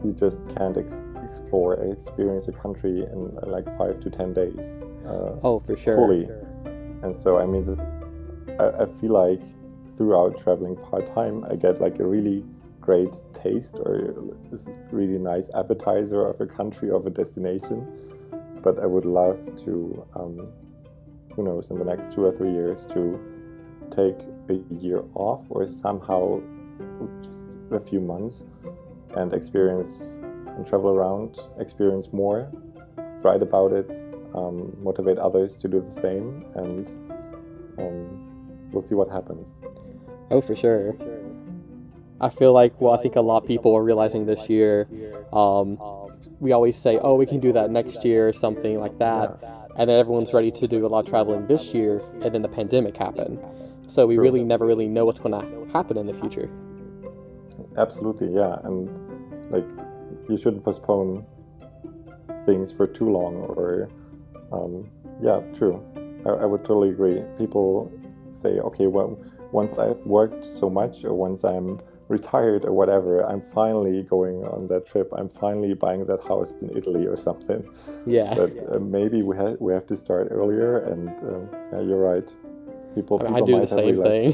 you 0.05 0.13
just 0.13 0.47
can't 0.57 0.77
ex- 0.77 1.03
explore, 1.25 1.75
experience 1.75 2.49
a 2.49 2.53
country 2.53 3.03
in 3.03 3.37
uh, 3.43 3.47
like 3.47 3.67
five 3.79 4.01
to 4.01 4.11
ten 4.11 4.33
days. 4.33 4.83
Uh, 5.07 5.39
oh, 5.43 5.59
for 5.59 5.77
sure. 5.77 5.97
Fully. 5.97 6.29
And 7.03 7.15
so, 7.15 7.39
I 7.39 7.47
mean, 7.47 7.65
this. 7.65 7.81
I, 8.59 8.83
I 8.83 8.87
feel 9.01 9.13
like 9.13 9.43
throughout 9.97 10.41
traveling 10.43 10.77
part 10.77 11.07
time, 11.15 11.45
I 11.51 11.57
get 11.57 11.81
like 11.81 11.99
a 12.01 12.07
really 12.07 12.45
great 12.81 13.15
taste 13.33 13.79
or 13.79 14.15
this 14.51 14.69
really 14.91 15.19
nice 15.19 15.51
appetizer 15.55 16.27
of 16.27 16.41
a 16.41 16.47
country 16.47 16.91
of 16.91 17.07
a 17.07 17.11
destination. 17.11 17.87
But 18.63 18.79
I 18.79 18.87
would 18.87 19.05
love 19.05 19.39
to, 19.65 20.07
um, 20.15 20.49
who 21.35 21.43
knows, 21.43 21.71
in 21.71 21.79
the 21.79 21.85
next 21.85 22.13
two 22.13 22.25
or 22.25 22.33
three 22.33 22.53
years 22.53 22.87
to 22.87 23.19
take 23.91 24.17
a 24.49 24.75
year 24.75 25.03
off 25.15 25.45
or 25.49 25.67
somehow 25.67 26.41
just 27.23 27.47
a 27.71 27.81
few 27.81 28.01
months 28.01 28.45
and 29.17 29.33
experience 29.33 30.19
and 30.57 30.67
travel 30.67 30.91
around, 30.91 31.39
experience 31.59 32.13
more, 32.13 32.49
write 33.23 33.43
about 33.43 33.73
it, 33.73 33.93
um, 34.35 34.77
motivate 34.83 35.19
others 35.19 35.57
to 35.57 35.69
do 35.69 35.81
the 35.81 35.93
same, 35.93 36.45
and 36.55 36.89
um, 37.79 38.71
we'll 38.73 38.83
see 38.83 38.95
what 38.95 39.09
happens. 39.09 39.55
Oh, 40.31 40.41
for 40.41 40.55
sure. 40.55 40.97
I 42.21 42.29
feel 42.29 42.53
like, 42.53 42.81
well, 42.81 42.95
I 42.95 43.03
think 43.03 43.17
a 43.17 43.21
lot 43.21 43.43
of 43.43 43.49
people 43.49 43.75
are 43.75 43.83
realizing 43.83 44.27
this 44.27 44.49
year. 44.49 44.89
Um, 45.33 45.79
we 46.41 46.53
always 46.53 46.77
say, 46.77 46.99
oh, 46.99 47.15
we 47.17 47.27
can 47.27 47.41
do 47.41 47.53
that 47.53 47.71
next 47.71 48.05
year 48.05 48.29
or 48.29 48.33
something 48.33 48.81
like 48.81 48.99
that. 48.99 49.41
And 49.77 49.91
then 49.91 49.99
everyone's 49.99 50.33
ready 50.33 50.51
to 50.53 50.69
do 50.69 50.87
a 50.87 50.89
lot 50.89 51.01
of 51.01 51.07
traveling 51.07 51.47
this 51.47 51.75
year, 51.75 52.01
and 52.23 52.33
then 52.35 52.43
the 52.43 52.49
pandemic 52.49 52.97
happened. 52.97 53.39
So 53.87 54.07
we 54.07 54.19
really 54.19 54.45
never 54.45 54.65
really 54.67 54.87
know 54.87 55.05
what's 55.05 55.21
going 55.21 55.39
to 55.39 55.73
happen 55.73 55.99
in 55.99 56.07
the 56.07 56.15
future. 56.15 56.49
Absolutely, 57.77 58.33
yeah. 58.33 58.59
And 58.65 58.89
like, 59.51 59.67
you 60.29 60.37
shouldn't 60.37 60.65
postpone 60.65 61.27
things 62.47 62.73
for 62.73 62.87
too 62.87 63.11
long, 63.11 63.37
or, 63.37 63.89
um, 64.53 64.89
yeah, 65.21 65.41
true. 65.57 65.83
I, 66.25 66.31
I 66.31 66.45
would 66.47 66.61
totally 66.61 66.91
agree. 66.91 67.23
People 67.37 67.93
say, 68.33 68.61
okay, 68.61 68.87
well, 68.87 69.19
once 69.53 69.75
I've 69.75 69.99
worked 70.07 70.45
so 70.45 70.71
much, 70.71 71.05
or 71.05 71.15
once 71.15 71.45
I'm 71.45 71.81
retired 72.09 72.65
or 72.65 72.73
whatever, 72.73 73.21
I'm 73.25 73.41
finally 73.41 74.03
going 74.03 74.45
on 74.45 74.69
that 74.69 74.87
trip. 74.87 75.09
I'm 75.17 75.29
finally 75.29 75.75
buying 75.75 76.05
that 76.07 76.23
house 76.23 76.53
in 76.61 76.77
Italy 76.77 77.07
or 77.07 77.17
something. 77.17 77.69
Yeah. 78.07 78.35
But 78.35 78.51
uh, 78.71 78.79
maybe 78.79 79.23
we 79.23 79.37
have 79.37 79.57
we 79.61 79.73
have 79.73 79.87
to 79.89 79.97
start 79.97 80.29
earlier. 80.31 80.79
And 80.79 81.09
um, 81.21 81.49
yeah, 81.73 81.81
you're 81.81 82.01
right. 82.01 82.33
People, 82.95 83.21
I, 83.21 83.31
mean, 83.31 83.45
people 83.45 83.57
I 83.57 83.61
do 83.61 83.61
the 83.61 83.75
same 83.75 84.01
thing. 84.01 84.33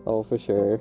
oh, 0.06 0.22
for 0.22 0.38
sure. 0.38 0.80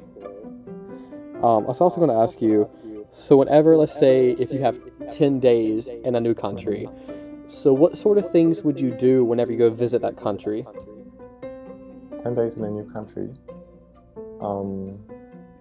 Um, 1.44 1.66
I 1.66 1.68
was 1.68 1.82
also 1.82 1.98
going 1.98 2.10
to 2.10 2.16
ask 2.16 2.42
you. 2.42 2.70
So, 3.16 3.38
whenever, 3.38 3.78
let's 3.78 3.94
say, 3.94 4.32
if 4.40 4.52
you 4.52 4.60
have 4.60 4.80
ten 5.12 5.40
days 5.40 5.90
in 5.90 6.16
a 6.16 6.20
new 6.20 6.34
country, 6.34 6.88
so 7.48 7.72
what 7.72 7.96
sort 7.96 8.18
of 8.18 8.28
things 8.28 8.64
would 8.64 8.80
you 8.80 8.90
do 8.90 9.24
whenever 9.24 9.52
you 9.52 9.58
go 9.60 9.70
visit 9.70 10.02
that 10.02 10.18
country? 10.18 10.66
10 12.24 12.36
days 12.36 12.58
in 12.58 12.64
a 12.64 12.70
new 12.70 12.90
country. 12.92 13.30
Um, 14.44 15.00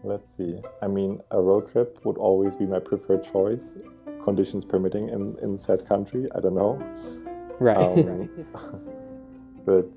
let's 0.03 0.37
see. 0.37 0.61
I 0.83 0.89
mean, 0.89 1.21
a 1.31 1.41
road 1.41 1.71
trip 1.71 2.05
would 2.05 2.19
always 2.19 2.57
be 2.57 2.67
my 2.67 2.81
preferred 2.81 3.23
choice, 3.25 3.79
conditions 4.25 4.65
permitting 4.65 5.09
in, 5.09 5.37
in 5.43 5.57
said 5.57 5.87
country. 5.87 6.27
I 6.35 6.41
don't 6.41 6.55
know. 6.55 6.83
Right. 7.61 7.77
Um, 7.77 8.29
but 9.65 9.89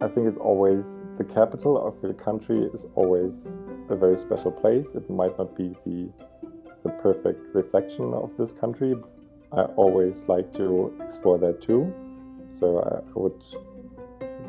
I 0.00 0.08
think 0.08 0.28
it's 0.28 0.38
always 0.38 1.00
the 1.16 1.24
capital 1.24 1.76
of 1.76 2.00
the 2.00 2.14
country 2.14 2.62
is 2.72 2.86
always 2.94 3.58
a 3.88 3.96
very 3.96 4.16
special 4.16 4.50
place. 4.50 4.94
It 4.94 5.10
might 5.10 5.36
not 5.38 5.56
be 5.56 5.76
the 5.84 6.10
the 6.82 6.88
perfect 7.02 7.54
reflection 7.54 8.14
of 8.14 8.34
this 8.38 8.52
country. 8.52 8.94
I 9.52 9.64
always 9.76 10.26
like 10.28 10.50
to 10.54 10.96
explore 11.02 11.36
that 11.38 11.60
too. 11.60 11.92
So 12.48 12.78
I 12.80 13.18
would 13.18 13.44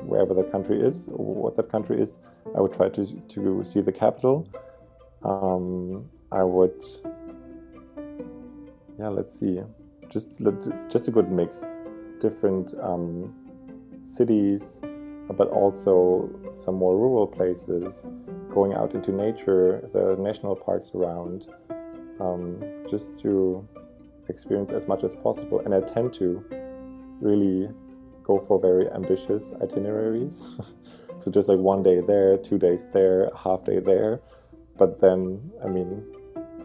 wherever 0.05 0.33
the 0.33 0.43
country 0.43 0.81
is, 0.81 1.07
what 1.11 1.55
that 1.57 1.69
country 1.69 1.99
is, 2.01 2.19
I 2.55 2.61
would 2.61 2.73
try 2.73 2.89
to 2.89 3.05
to 3.05 3.63
see 3.63 3.81
the 3.81 3.91
capital. 3.91 4.47
Um, 5.23 6.09
I 6.31 6.43
would, 6.43 6.83
yeah, 8.99 9.09
let's 9.09 9.37
see, 9.39 9.61
just 10.09 10.41
just 10.89 11.07
a 11.07 11.11
good 11.11 11.31
mix, 11.31 11.63
different 12.19 12.73
um, 12.81 13.33
cities, 14.01 14.81
but 15.37 15.49
also 15.49 16.29
some 16.53 16.75
more 16.75 16.97
rural 16.97 17.27
places, 17.27 18.05
going 18.53 18.73
out 18.73 18.93
into 18.93 19.11
nature, 19.11 19.87
the 19.93 20.17
national 20.17 20.55
parks 20.55 20.91
around, 20.95 21.47
um, 22.19 22.61
just 22.89 23.21
to 23.21 23.67
experience 24.29 24.71
as 24.71 24.87
much 24.87 25.03
as 25.03 25.15
possible. 25.15 25.59
And 25.59 25.73
I 25.75 25.81
tend 25.81 26.13
to 26.13 26.43
really 27.19 27.69
go 28.23 28.39
for 28.39 28.59
very 28.59 28.89
ambitious 28.91 29.53
itineraries. 29.61 30.57
so 31.17 31.31
just 31.31 31.49
like 31.49 31.59
one 31.59 31.83
day 31.83 32.01
there, 32.01 32.37
two 32.37 32.57
days 32.57 32.89
there, 32.91 33.25
a 33.25 33.37
half 33.37 33.63
day 33.65 33.79
there. 33.79 34.21
But 34.77 34.99
then, 35.01 35.51
I 35.63 35.67
mean, 35.67 36.03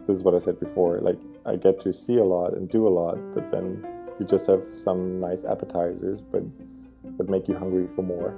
this 0.05 0.15
is 0.15 0.23
what 0.23 0.33
I 0.33 0.39
said 0.39 0.59
before. 0.59 0.99
Like 0.99 1.19
I 1.45 1.55
get 1.55 1.79
to 1.81 1.93
see 1.93 2.17
a 2.17 2.23
lot 2.23 2.53
and 2.53 2.69
do 2.69 2.87
a 2.87 2.89
lot, 2.89 3.17
but 3.33 3.51
then 3.51 3.85
you 4.19 4.25
just 4.25 4.47
have 4.47 4.63
some 4.71 5.19
nice 5.19 5.45
appetizers, 5.45 6.21
but 6.21 6.43
that 7.17 7.29
make 7.29 7.47
you 7.47 7.55
hungry 7.55 7.87
for 7.87 8.01
more. 8.01 8.35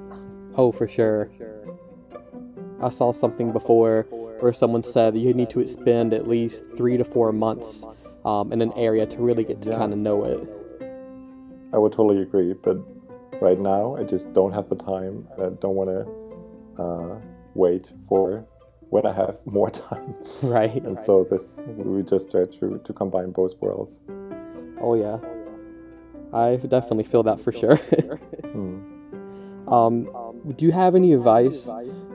Oh, 0.55 0.71
for 0.71 0.87
sure. 0.87 1.29
I 2.81 2.89
saw 2.89 3.11
something 3.11 3.51
before 3.51 4.05
where 4.39 4.53
someone 4.53 4.83
said 4.83 5.17
you 5.17 5.33
need 5.33 5.49
to 5.51 5.67
spend 5.67 6.13
at 6.13 6.27
least 6.27 6.63
three 6.75 6.97
to 6.97 7.03
four 7.03 7.31
months 7.33 7.85
um, 8.25 8.53
in 8.53 8.61
an 8.61 8.71
area 8.73 9.05
to 9.05 9.17
really 9.17 9.43
get 9.43 9.61
to 9.63 9.69
yeah. 9.69 9.77
kind 9.77 9.93
of 9.93 9.99
know 9.99 10.23
it. 10.23 10.39
I 11.73 11.77
would 11.77 11.91
totally 11.91 12.21
agree, 12.21 12.53
but 12.53 12.77
right 13.41 13.59
now. 13.59 13.95
I 13.95 14.03
just 14.03 14.33
don't 14.33 14.53
have 14.53 14.69
the 14.69 14.75
time. 14.75 15.27
I 15.37 15.49
don't 15.49 15.75
want 15.75 15.89
to 15.89 16.81
uh, 16.81 17.19
wait 17.53 17.91
for 18.07 18.45
when 18.89 19.05
I 19.05 19.13
have 19.13 19.39
more 19.45 19.69
time. 19.69 20.15
Right. 20.43 20.83
and 20.83 20.97
so 20.97 21.23
this 21.23 21.63
we 21.67 22.03
just 22.03 22.31
try 22.31 22.45
to 22.45 22.79
to 22.83 22.93
combine 22.93 23.31
both 23.31 23.53
worlds. 23.61 24.01
Oh 24.81 24.95
yeah, 24.95 25.17
I 26.33 26.55
definitely 26.55 27.03
feel 27.03 27.23
that 27.23 27.39
for 27.39 27.51
sure. 27.51 27.75
hmm. 28.53 29.67
um, 29.67 29.93
do 30.55 30.65
you 30.65 30.71
have 30.71 30.95
any 30.95 31.13
advice 31.13 31.69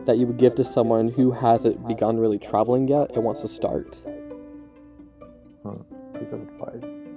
that 0.07 0.19
you 0.19 0.27
would 0.27 0.39
give 0.39 0.55
to 0.57 0.65
someone 0.65 1.09
who 1.09 1.33
hasn't 1.33 1.87
begun 1.87 2.19
really 2.19 2.39
traveling 2.39 2.89
yet 2.89 3.13
and 3.15 3.25
wants 3.25 3.43
to 3.43 3.49
start? 3.49 4.03
Hmm. 5.63 5.83
Piece 6.19 6.33
of 6.33 6.41
advice 6.43 7.14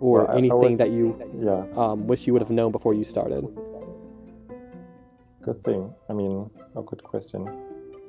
or 0.00 0.24
yeah, 0.24 0.36
anything 0.36 0.76
that 0.76 0.90
you 0.90 1.20
yeah. 1.40 1.64
um, 1.76 2.06
wish 2.06 2.26
you 2.26 2.32
would 2.32 2.42
have 2.42 2.50
known 2.50 2.72
before 2.72 2.94
you 2.94 3.04
started? 3.04 3.44
Good 5.42 5.64
thing. 5.64 5.94
I 6.08 6.12
mean, 6.12 6.50
a 6.76 6.82
good 6.82 7.02
question. 7.02 7.48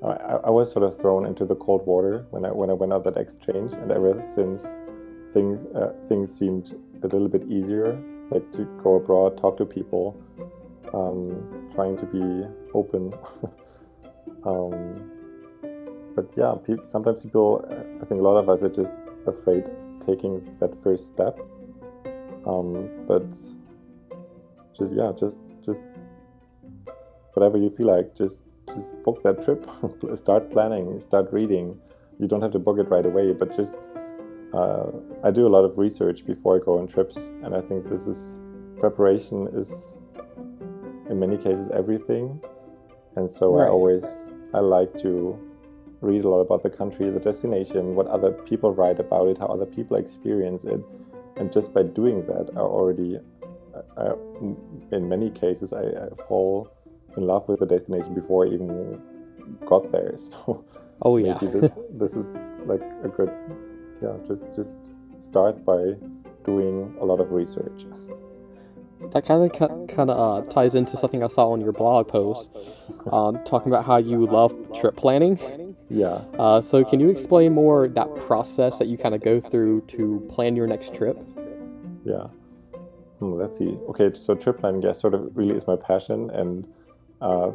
I, 0.04 0.40
I, 0.46 0.50
was 0.50 0.72
sort 0.72 0.86
of 0.86 1.00
thrown 1.00 1.26
into 1.26 1.46
the 1.46 1.56
cold 1.56 1.86
water 1.86 2.26
when 2.32 2.46
I 2.46 2.52
when 2.52 2.70
I 2.70 2.74
went 2.74 2.94
on 2.94 3.04
that 3.04 3.18
exchange, 3.18 3.74
and 3.74 3.92
ever 3.92 4.22
since 4.22 4.76
things 5.34 5.66
uh, 5.76 5.94
things 6.08 6.34
seemed 6.34 6.76
a 7.04 7.08
little 7.08 7.28
bit 7.28 7.44
easier, 7.50 8.02
like 8.30 8.50
to 8.54 8.66
go 8.84 8.96
abroad, 8.96 9.38
talk 9.38 9.58
to 9.58 9.66
people, 9.66 10.16
um, 10.94 11.70
trying 11.74 11.98
to 11.98 12.06
be 12.06 12.48
open. 12.74 13.14
um, 14.46 15.12
but 16.16 16.32
yeah, 16.38 16.56
people, 16.66 16.88
sometimes 16.88 17.24
people, 17.24 17.66
I 18.02 18.06
think 18.06 18.22
a 18.22 18.24
lot 18.24 18.38
of 18.38 18.50
us 18.50 18.64
are 18.64 18.70
just 18.70 19.00
afraid 19.28 19.66
of 19.66 20.06
taking 20.06 20.56
that 20.60 20.76
first 20.82 21.08
step 21.08 21.40
um, 22.50 22.90
but 23.08 23.26
just 24.78 24.94
yeah, 24.94 25.12
just 25.18 25.40
just 25.64 25.84
whatever 27.34 27.58
you 27.58 27.70
feel 27.70 27.88
like, 27.88 28.16
just 28.16 28.44
just 28.76 29.02
book 29.04 29.22
that 29.24 29.44
trip, 29.44 29.68
start 30.16 30.50
planning, 30.50 31.00
start 31.00 31.32
reading. 31.32 31.80
You 32.20 32.28
don't 32.28 32.42
have 32.42 32.52
to 32.52 32.60
book 32.60 32.80
it 32.80 32.90
right 32.90 33.06
away, 33.06 33.34
but 33.34 33.56
just 33.56 33.88
uh, 34.54 34.88
I 35.24 35.32
do 35.32 35.48
a 35.48 35.52
lot 35.56 35.64
of 35.64 35.78
research 35.78 36.26
before 36.26 36.56
I 36.56 36.60
go 36.64 36.80
on 36.80 36.88
trips, 36.88 37.18
and 37.44 37.56
I 37.56 37.62
think 37.62 37.90
this 37.90 38.08
is 38.08 38.42
preparation 38.80 39.48
is 39.54 40.00
in 41.10 41.20
many 41.20 41.38
cases 41.38 41.70
everything. 41.70 42.42
And 43.16 43.30
so 43.30 43.54
right. 43.54 43.66
I 43.66 43.70
always 43.70 44.26
I 44.54 44.60
like 44.60 44.94
to 45.02 45.38
read 46.02 46.24
a 46.24 46.30
lot 46.30 46.40
about 46.40 46.64
the 46.64 46.70
country, 46.70 47.10
the 47.10 47.20
destination, 47.20 47.96
what 47.96 48.08
other 48.08 48.32
people 48.32 48.74
write 48.74 49.00
about 49.00 49.28
it, 49.28 49.38
how 49.38 49.48
other 49.48 49.66
people 49.66 49.98
experience 49.98 50.64
it, 50.64 50.82
and 51.40 51.52
just 51.52 51.74
by 51.74 51.84
doing 51.84 52.26
that, 52.26 52.50
I 52.56 52.60
already, 52.60 53.18
I, 53.98 54.12
in 54.92 55.08
many 55.08 55.30
cases, 55.30 55.72
I, 55.72 55.84
I, 55.84 56.10
fall 56.28 56.70
in 57.16 57.26
love 57.26 57.48
with 57.48 57.60
the 57.60 57.66
destination 57.66 58.14
before 58.14 58.46
I 58.46 58.50
even 58.50 59.02
got 59.66 59.92
there. 59.92 60.14
So, 60.18 60.66
oh 61.02 61.16
yeah, 61.16 61.38
this 61.42 61.72
this 61.92 62.16
is 62.16 62.36
like 62.66 62.82
a 63.04 63.08
good, 63.08 63.32
yeah. 64.04 64.18
Just 64.28 64.44
just 64.54 64.80
start 65.20 65.64
by 65.64 65.96
doing 66.44 66.94
a 67.00 67.06
lot 67.06 67.22
of 67.22 67.32
research. 67.32 67.86
That 69.12 69.26
kind 69.26 69.50
of 69.50 69.88
kind 69.88 70.10
of 70.10 70.10
uh, 70.10 70.50
ties 70.50 70.76
into 70.76 70.98
something 70.98 71.24
I 71.24 71.28
saw 71.28 71.52
on 71.52 71.62
your 71.62 71.72
blog 71.72 72.10
post, 72.10 72.50
um, 73.12 73.40
talking 73.46 73.72
about 73.72 73.86
how 73.86 73.98
you 73.98 74.26
love 74.26 74.54
trip 74.74 74.98
planning. 74.98 75.40
Yeah. 75.90 76.24
Uh, 76.38 76.62
so, 76.62 76.84
can 76.84 77.00
you 77.00 77.10
explain 77.10 77.54
more 77.54 77.88
that 77.88 78.16
process 78.16 78.80
that 78.80 78.88
you 78.88 78.98
kind 78.98 79.16
of 79.16 79.22
go 79.22 79.40
through 79.40 79.82
to 79.88 80.20
plan 80.30 80.56
your 80.56 80.68
next 80.68 80.94
trip? 80.94 81.18
Yeah. 82.06 82.28
Hmm, 83.20 83.34
let's 83.34 83.58
see. 83.58 83.78
Okay, 83.90 84.12
so 84.14 84.36
trip 84.36 84.60
planning, 84.60 84.82
yes, 84.82 85.00
sort 85.02 85.14
of 85.14 85.36
really 85.36 85.56
is 85.56 85.68
my 85.68 85.76
passion, 85.76 86.30
and 86.30 86.68
uh, 87.22 87.52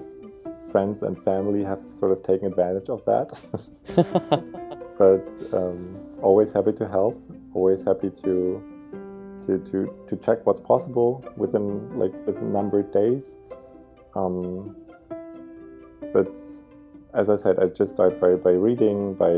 friends 0.70 1.02
and 1.02 1.22
family 1.22 1.64
have 1.64 1.80
sort 1.88 2.12
of 2.12 2.22
taken 2.22 2.48
advantage 2.48 2.88
of 2.88 3.04
that. 3.06 3.28
but 4.98 5.26
um, 5.52 5.96
always 6.22 6.52
happy 6.52 6.72
to 6.72 6.88
help. 6.88 7.20
Always 7.54 7.84
happy 7.84 8.10
to 8.10 8.62
to 9.46 9.58
to 9.70 10.06
to 10.08 10.16
check 10.16 10.44
what's 10.46 10.60
possible 10.60 11.24
within 11.36 11.98
like 11.98 12.12
within 12.26 12.52
numbered 12.52 12.92
days. 12.92 13.38
Um, 14.14 14.76
but 16.12 16.36
as 17.14 17.30
I 17.30 17.36
said, 17.36 17.58
I 17.58 17.66
just 17.66 17.92
start 17.92 18.20
by 18.20 18.34
by 18.34 18.50
reading 18.50 19.14
by 19.14 19.32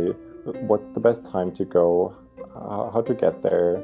what's 0.71 0.89
the 0.89 1.01
best 1.01 1.27
time 1.27 1.53
to 1.53 1.65
go, 1.65 2.17
how, 2.55 2.91
how 2.93 3.03
to 3.03 3.15
get 3.15 3.43
there. 3.43 3.83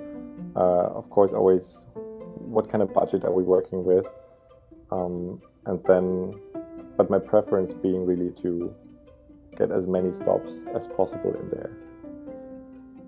Uh, 0.57 0.89
of 1.01 1.11
course, 1.11 1.33
always 1.33 1.87
what 2.35 2.69
kind 2.71 2.83
of 2.83 2.93
budget 2.93 3.25
are 3.25 3.33
we 3.33 3.43
working 3.43 3.85
with, 3.85 4.07
um, 4.91 5.41
and 5.67 5.83
then, 5.85 6.35
but 6.97 7.11
my 7.11 7.19
preference 7.19 7.73
being 7.73 8.05
really 8.05 8.31
to 8.43 8.75
get 9.57 9.71
as 9.71 9.87
many 9.87 10.13
stops 10.13 10.67
as 10.75 10.87
possible 10.87 11.35
in 11.35 11.49
there. 11.51 11.71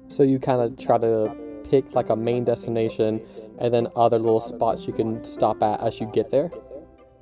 So 0.09 0.23
you 0.23 0.39
kind 0.39 0.61
of 0.61 0.79
try 0.79 0.99
to 0.99 1.35
pick 1.69 1.95
like 1.95 2.11
a 2.11 2.17
main 2.17 2.45
destination 2.45 3.21
and 3.59 3.73
then 3.73 3.89
other 3.97 4.19
little 4.19 4.41
spots 4.41 4.87
you 4.87 4.93
can 4.93 5.25
stop 5.25 5.63
at 5.63 5.81
as 5.81 6.01
you 6.01 6.07
get 6.13 6.31
there? 6.31 6.53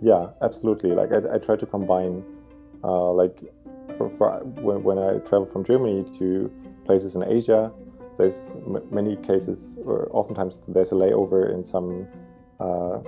Yeah, 0.00 0.31
absolutely. 0.42 0.90
Like 0.90 1.12
I, 1.12 1.35
I 1.35 1.38
try 1.38 1.57
to 1.57 1.66
combine, 1.66 2.25
uh, 2.85 3.11
like 3.12 3.39
for, 3.97 4.11
for 4.11 4.39
when, 4.61 4.83
when 4.83 4.99
I 4.99 5.19
travel 5.19 5.47
from 5.47 5.65
Germany 5.65 6.05
to 6.19 6.51
places 6.85 7.17
in 7.17 7.23
Asia, 7.23 7.73
there's 8.19 8.57
many 8.91 9.17
cases, 9.17 9.79
or 9.85 10.09
oftentimes 10.12 10.61
there's 10.69 10.93
a 10.93 10.95
layover 10.95 11.53
in 11.53 11.65
some, 11.65 12.07
uh, 12.61 12.99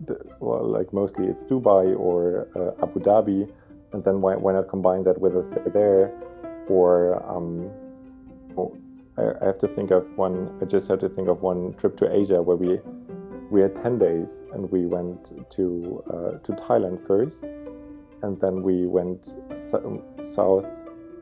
the, 0.00 0.18
well, 0.40 0.64
like 0.68 0.92
mostly 0.92 1.26
it's 1.26 1.44
Dubai 1.44 1.98
or 1.98 2.48
uh, 2.56 2.82
Abu 2.82 3.00
Dhabi, 3.00 3.50
and 3.92 4.02
then 4.02 4.20
why, 4.20 4.34
why 4.34 4.52
not 4.52 4.68
combine 4.68 5.04
that 5.04 5.20
with 5.20 5.36
a 5.36 5.44
stay 5.44 5.62
there, 5.72 6.12
or 6.68 7.22
um, 7.30 7.70
I, 9.16 9.44
have 9.44 9.58
to 9.58 9.68
think 9.68 9.90
of 9.90 10.06
one. 10.16 10.58
I 10.60 10.64
just 10.64 10.88
had 10.88 11.00
to 11.00 11.08
think 11.08 11.28
of 11.28 11.42
one 11.42 11.74
trip 11.74 11.96
to 11.98 12.14
Asia 12.14 12.42
where 12.42 12.56
we 12.56 12.80
we 13.50 13.60
had 13.60 13.74
ten 13.74 13.98
days 13.98 14.42
and 14.54 14.70
we 14.70 14.86
went 14.86 15.50
to 15.50 16.02
uh, 16.08 16.38
to 16.38 16.52
Thailand 16.52 17.06
first, 17.06 17.44
and 18.22 18.40
then 18.40 18.62
we 18.62 18.86
went 18.86 19.34
so, 19.54 20.02
south. 20.20 20.66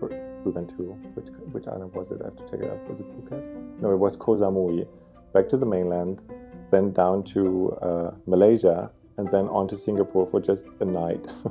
We 0.00 0.52
went 0.52 0.70
to 0.70 0.82
which 1.14 1.28
which 1.52 1.66
island 1.66 1.92
was 1.92 2.10
it? 2.10 2.20
I 2.22 2.26
have 2.26 2.36
to 2.36 2.44
check 2.44 2.60
it 2.60 2.70
out. 2.70 2.88
Was 2.88 3.00
it 3.00 3.06
Phuket? 3.12 3.80
No, 3.80 3.92
it 3.92 3.96
was 3.96 4.16
Koh 4.16 4.36
Samui. 4.36 4.86
Back 5.34 5.48
to 5.50 5.56
the 5.56 5.66
mainland, 5.66 6.22
then 6.70 6.92
down 6.92 7.22
to 7.34 7.72
uh, 7.82 8.10
Malaysia, 8.26 8.90
and 9.18 9.28
then 9.28 9.48
on 9.48 9.68
to 9.68 9.76
Singapore 9.76 10.26
for 10.26 10.40
just 10.40 10.66
a 10.80 10.84
night. 10.84 11.32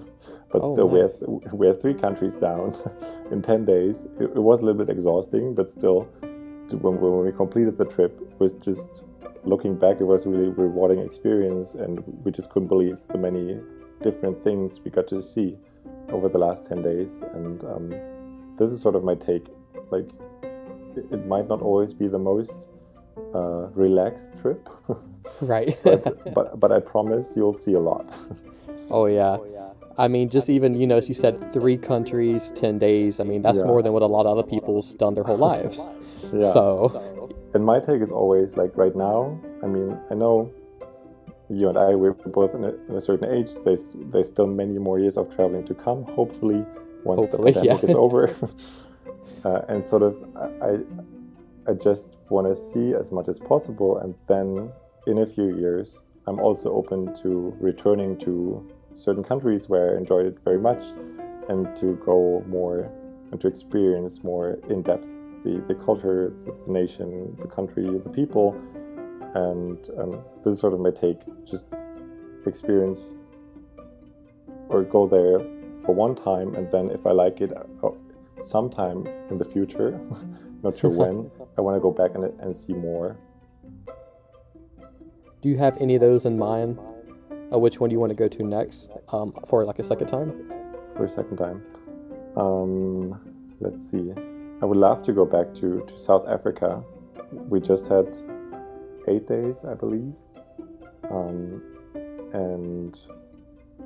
but 0.52 0.62
oh, 0.64 0.74
still, 0.74 0.90
nice. 0.90 1.22
we 1.22 1.36
had 1.44 1.54
we 1.54 1.68
had 1.68 1.82
three 1.82 1.94
countries 1.94 2.36
down 2.36 2.76
in 3.32 3.42
ten 3.42 3.64
days. 3.64 4.08
It, 4.20 4.32
it 4.36 4.44
was 4.50 4.62
a 4.62 4.66
little 4.66 4.84
bit 4.84 4.92
exhausting, 4.92 5.54
but 5.54 5.70
still 5.70 6.02
when, 6.72 7.00
when 7.00 7.26
we 7.26 7.32
completed 7.32 7.78
the 7.78 7.86
trip 7.86 8.20
it 8.22 8.40
was 8.40 8.54
just 8.54 9.06
looking 9.44 9.76
back, 9.76 10.02
it 10.02 10.04
was 10.04 10.26
a 10.26 10.30
really 10.30 10.50
rewarding 10.50 11.00
experience, 11.00 11.76
and 11.76 12.04
we 12.24 12.32
just 12.32 12.50
couldn't 12.50 12.68
believe 12.68 12.98
the 13.08 13.18
many 13.18 13.60
different 14.02 14.44
things 14.44 14.80
we 14.84 14.92
got 14.92 15.08
to 15.10 15.22
see 15.22 15.58
over 16.10 16.30
the 16.30 16.38
last 16.38 16.68
10 16.68 16.82
days. 16.82 17.22
And 17.34 17.64
um, 17.64 18.56
this 18.58 18.72
is 18.72 18.82
sort 18.82 18.96
of 18.96 19.04
my 19.04 19.16
take. 19.16 19.48
Like, 19.92 20.10
it, 20.96 21.06
it 21.12 21.26
might 21.28 21.48
not 21.48 21.62
always 21.62 21.94
be 21.94 22.08
the 22.08 22.20
most 22.20 22.70
uh, 23.34 23.68
relaxed 23.74 24.40
trip, 24.42 24.68
right? 25.42 25.78
but, 25.84 26.34
but, 26.34 26.60
but 26.60 26.72
I 26.72 26.80
promise 26.80 27.34
you'll 27.36 27.54
see 27.54 27.74
a 27.74 27.80
lot. 27.80 28.08
oh, 28.90 29.06
yeah. 29.08 29.38
Oh, 29.40 29.48
yeah. 29.52 29.70
I 29.98 30.08
mean, 30.08 30.30
just 30.30 30.50
even, 30.50 30.76
you 30.76 30.88
know, 30.88 30.96
as 30.96 31.10
you 31.10 31.14
said, 31.14 31.52
three 31.52 31.78
countries, 31.78 32.52
10 32.56 32.78
days. 32.78 33.20
I 33.20 33.26
mean, 33.26 33.42
that's 33.42 33.60
yeah. 33.60 33.66
more 33.66 33.82
than 33.82 33.92
what 33.92 34.02
a 34.02 34.06
lot 34.06 34.26
of 34.26 34.38
other 34.38 34.48
people's 34.48 34.96
done 34.96 35.14
their 35.14 35.26
whole 35.26 35.38
lives. 35.52 35.86
Yeah. 36.34 36.52
So. 36.52 37.32
And 37.54 37.66
my 37.66 37.80
take 37.80 38.02
is 38.02 38.12
always 38.12 38.56
like 38.56 38.78
right 38.78 38.96
now. 38.96 39.38
I 39.62 39.68
mean, 39.68 40.00
I 40.10 40.14
know 40.14 40.54
you 41.50 41.68
and 41.70 41.78
I 41.78 41.96
we're 41.96 42.14
both 42.14 42.54
in 42.54 42.64
a, 42.64 42.74
in 42.88 42.96
a 42.96 43.02
certain 43.02 43.32
age. 43.32 43.50
There's 43.66 43.96
there's 44.12 44.30
still 44.30 44.48
many 44.48 44.78
more 44.78 45.00
years 45.00 45.18
of 45.18 45.34
traveling 45.36 45.66
to 45.66 45.74
come. 45.74 46.04
Hopefully, 46.04 46.66
once 47.04 47.22
Hopefully, 47.22 47.52
the 47.52 47.60
pandemic 47.60 47.84
yeah. 47.84 47.90
is 47.90 47.96
over. 47.96 48.36
uh, 49.46 49.62
and 49.68 49.84
sort 49.84 50.04
of, 50.04 50.16
I 50.62 50.80
I 51.70 51.74
just 51.74 52.18
want 52.30 52.48
to 52.48 52.56
see 52.56 52.94
as 52.94 53.12
much 53.12 53.28
as 53.28 53.40
possible, 53.40 53.98
and 54.00 54.14
then 54.28 54.72
in 55.08 55.20
a 55.20 55.26
few 55.26 55.58
years, 55.58 56.04
I'm 56.28 56.40
also 56.40 56.74
open 56.74 57.16
to 57.24 57.56
returning 57.60 58.18
to 58.20 58.68
certain 58.94 59.24
countries 59.24 59.70
where 59.70 59.96
I 59.96 59.98
enjoyed 59.98 60.26
it 60.26 60.38
very 60.44 60.60
much, 60.60 60.84
and 61.48 61.76
to 61.78 61.96
go 62.06 62.44
more 62.48 62.92
and 63.32 63.40
to 63.42 63.48
experience 63.48 64.24
more 64.24 64.60
in 64.70 64.82
depth 64.82 65.08
the, 65.44 65.64
the 65.68 65.76
culture, 65.76 66.34
the, 66.46 66.56
the 66.66 66.72
nation, 66.72 67.36
the 67.40 67.48
country, 67.48 67.86
the 67.86 68.10
people. 68.10 68.62
And 69.36 69.78
um, 69.98 70.24
this 70.44 70.54
is 70.54 70.60
sort 70.60 70.74
of 70.74 70.80
my 70.80 70.92
take 70.92 71.20
just 71.46 71.68
experience 72.46 73.16
or 74.70 74.84
go 74.84 75.08
there 75.08 75.40
for 75.86 75.94
one 75.94 76.16
time, 76.16 76.56
and 76.56 76.72
then 76.72 76.90
if 76.92 77.06
I 77.06 77.12
like 77.12 77.42
it, 77.42 77.52
uh, 77.56 77.90
sometime 78.42 79.08
in 79.30 79.38
the 79.38 79.46
future, 79.46 80.00
not 80.64 80.78
sure 80.78 80.90
when, 80.90 81.32
I 81.58 81.62
want 81.62 81.76
to 81.76 81.80
go 81.80 81.92
back 81.92 82.16
and, 82.16 82.26
and 82.40 82.56
see 82.56 82.74
more. 82.74 83.18
Do 85.42 85.50
you 85.50 85.58
have 85.58 85.78
any 85.82 85.96
of 85.96 86.02
those 86.02 86.26
in 86.26 86.38
mind? 86.38 86.80
Uh, 87.52 87.58
which 87.58 87.80
one 87.80 87.90
do 87.90 87.94
you 87.94 88.00
want 88.00 88.12
to 88.12 88.16
go 88.16 88.28
to 88.28 88.44
next 88.44 88.92
um, 89.12 89.34
for 89.48 89.66
like 89.66 89.80
a 89.80 89.84
second 89.84 90.08
time? 90.08 90.52
For 90.96 91.06
a 91.06 91.10
second 91.10 91.38
time. 91.38 91.64
Um, 92.36 93.56
let's 93.60 93.90
see. 93.90 94.14
I 94.62 94.66
would 94.66 94.78
love 94.78 95.02
to 95.04 95.14
go 95.14 95.26
back 95.26 95.54
to, 95.56 95.84
to 95.88 95.98
South 95.98 96.28
Africa. 96.28 96.84
We 97.32 97.60
just 97.62 97.88
had 97.88 98.16
eight 99.10 99.28
days, 99.28 99.66
I 99.66 99.74
believe. 99.74 100.14
Um, 101.10 101.62
and 102.34 102.98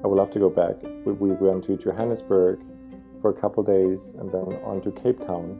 I 0.03 0.07
would 0.07 0.17
love 0.17 0.31
to 0.31 0.39
go 0.39 0.49
back. 0.49 0.75
We, 1.05 1.13
we, 1.13 1.31
went 1.31 1.63
to 1.65 1.77
Johannesburg 1.77 2.59
for 3.21 3.29
a 3.29 3.33
couple 3.33 3.63
days 3.63 4.15
and 4.19 4.31
then 4.31 4.59
on 4.63 4.81
to 4.81 4.91
Cape 4.91 5.19
Town. 5.19 5.57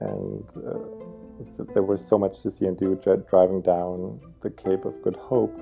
And 0.00 0.44
uh, 0.56 1.54
th- 1.56 1.68
there 1.72 1.82
was 1.82 2.04
so 2.04 2.18
much 2.18 2.42
to 2.42 2.50
see 2.50 2.66
and 2.66 2.76
do 2.76 3.00
driving 3.28 3.62
down 3.62 4.20
the 4.40 4.50
Cape 4.50 4.84
of 4.84 5.00
Good 5.02 5.16
Hope, 5.16 5.56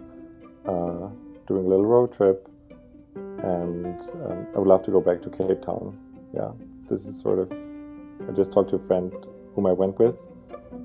uh, 0.66 1.09
doing 1.46 1.66
a 1.66 1.68
little 1.68 1.87
road 1.87 2.14
trip. 2.14 2.48
And 3.14 4.01
um, 4.25 4.46
I 4.55 4.59
would 4.59 4.68
love 4.68 4.83
to 4.83 4.90
go 4.90 5.01
back 5.01 5.20
to 5.22 5.31
Cape 5.31 5.61
Town. 5.61 5.98
Yeah, 6.35 6.53
this 6.88 7.05
is 7.05 7.20
sort 7.20 7.38
of 7.38 7.53
I 8.29 8.33
just 8.33 8.53
talked 8.53 8.70
to 8.70 8.77
a 8.77 8.87
friend 8.87 9.12
whom 9.55 9.66
I 9.66 9.72
went 9.72 9.98
with 9.98 10.18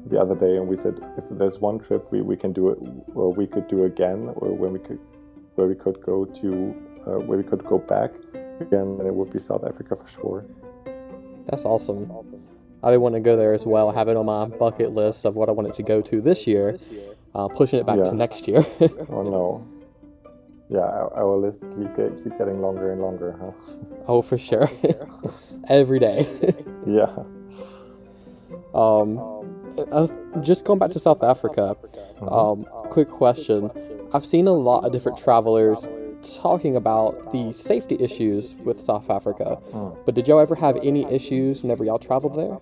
the 0.06 0.20
other 0.20 0.36
day, 0.36 0.58
and 0.58 0.68
we 0.68 0.76
said 0.76 1.00
if 1.18 1.26
there's 1.30 1.60
one 1.60 1.80
trip 1.80 2.12
we, 2.12 2.22
we 2.22 2.38
can 2.38 2.54
do 2.54 2.70
it, 2.70 2.78
or 3.14 3.34
we 3.34 3.48
could 3.48 3.68
do 3.68 3.84
again, 3.84 4.32
or 4.36 4.54
when 4.54 4.74
we 4.74 4.80
could, 4.80 5.00
where 5.56 5.68
we 5.68 5.76
could 5.76 6.02
go 6.02 6.26
to, 6.26 6.76
uh, 7.06 7.20
where 7.20 7.38
we 7.38 7.44
could 7.44 7.64
go 7.66 7.78
back 7.78 8.12
again, 8.60 8.98
then 8.98 9.08
it 9.08 9.14
would 9.14 9.32
be 9.32 9.40
South 9.40 9.64
Africa 9.64 9.96
for 9.96 10.08
sure. 10.08 10.46
That's 11.46 11.66
awesome. 11.66 12.12
I 12.84 12.96
want 12.98 13.16
to 13.16 13.22
go 13.22 13.36
there 13.36 13.54
as 13.54 13.66
well. 13.66 13.92
Have 13.92 14.08
it 14.08 14.18
on 14.18 14.26
my 14.26 14.46
bucket 14.46 14.94
list 14.94 15.26
of 15.26 15.36
what 15.36 15.50
I 15.50 15.52
wanted 15.52 15.74
to 15.76 15.84
go 15.84 16.02
to 16.02 16.22
this 16.22 16.46
year. 16.46 16.78
Uh, 17.34 17.48
pushing 17.48 17.80
it 17.80 17.86
back 17.86 17.98
yeah. 17.98 18.04
to 18.06 18.16
next 18.16 18.48
year. 18.48 18.66
oh 19.10 19.24
no. 19.24 19.68
Yeah, 20.70 20.80
our, 20.82 21.38
list 21.38 21.62
keep 21.62 21.96
get, 21.96 22.24
keep 22.24 22.38
getting 22.38 22.62
longer 22.62 22.92
and 22.92 23.02
longer, 23.02 23.38
huh? 23.40 23.52
Oh, 24.06 24.22
for 24.22 24.38
sure. 24.38 24.70
Every 25.70 26.00
day. 26.00 26.26
yeah. 26.86 27.14
Um, 28.74 29.18
was 29.88 30.12
just 30.42 30.66
going 30.66 30.80
back 30.80 30.92
to 30.92 31.00
South 31.00 31.24
Africa. 31.24 31.76
Mm-hmm. 31.84 32.30
Um, 32.30 32.66
quick 32.90 33.10
question: 33.10 33.72
I've 34.14 34.26
seen 34.26 34.48
a 34.48 34.54
lot 34.54 34.86
of 34.86 34.92
different 34.92 35.18
travelers 35.18 35.88
talking 36.22 36.76
about 36.76 37.32
the 37.32 37.54
safety 37.54 37.96
issues 38.00 38.56
with 38.64 38.80
South 38.80 39.10
Africa, 39.10 39.60
mm. 39.72 39.98
but 40.06 40.16
did 40.16 40.28
y'all 40.28 40.40
ever 40.40 40.56
have 40.56 40.78
any 40.84 41.06
issues 41.14 41.62
whenever 41.62 41.84
y'all 41.84 42.00
traveled 42.00 42.36
there? 42.36 42.58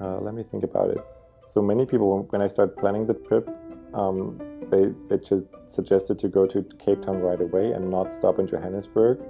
Uh, 0.00 0.20
let 0.20 0.34
me 0.34 0.42
think 0.42 0.64
about 0.64 0.90
it. 0.90 1.04
So 1.46 1.60
many 1.60 1.86
people, 1.86 2.22
when 2.30 2.40
I 2.40 2.48
started 2.48 2.76
planning 2.76 3.06
the 3.06 3.14
trip, 3.14 3.48
um, 3.94 4.40
they, 4.70 4.92
they 5.08 5.22
just 5.22 5.44
suggested 5.66 6.18
to 6.20 6.28
go 6.28 6.46
to 6.46 6.62
Cape 6.78 7.02
Town 7.02 7.20
right 7.20 7.40
away 7.40 7.72
and 7.72 7.90
not 7.90 8.12
stop 8.12 8.38
in 8.38 8.46
Johannesburg. 8.46 9.20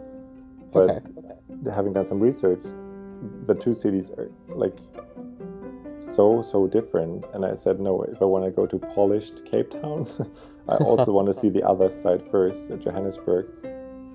But 0.72 0.90
okay. 0.90 1.00
having 1.72 1.92
done 1.92 2.06
some 2.06 2.20
research, 2.20 2.60
the 3.46 3.54
two 3.54 3.74
cities 3.74 4.10
are 4.10 4.30
like 4.48 4.76
so 6.00 6.42
so 6.42 6.66
different 6.66 7.24
and 7.34 7.44
i 7.44 7.54
said 7.54 7.80
no 7.80 8.02
if 8.02 8.20
i 8.20 8.24
want 8.24 8.44
to 8.44 8.50
go 8.50 8.66
to 8.66 8.78
polished 8.78 9.44
cape 9.50 9.70
town 9.70 10.06
i 10.68 10.74
also 10.76 11.12
want 11.12 11.26
to 11.26 11.34
see 11.34 11.48
the 11.48 11.62
other 11.66 11.88
side 11.88 12.22
first 12.30 12.70
johannesburg 12.80 13.46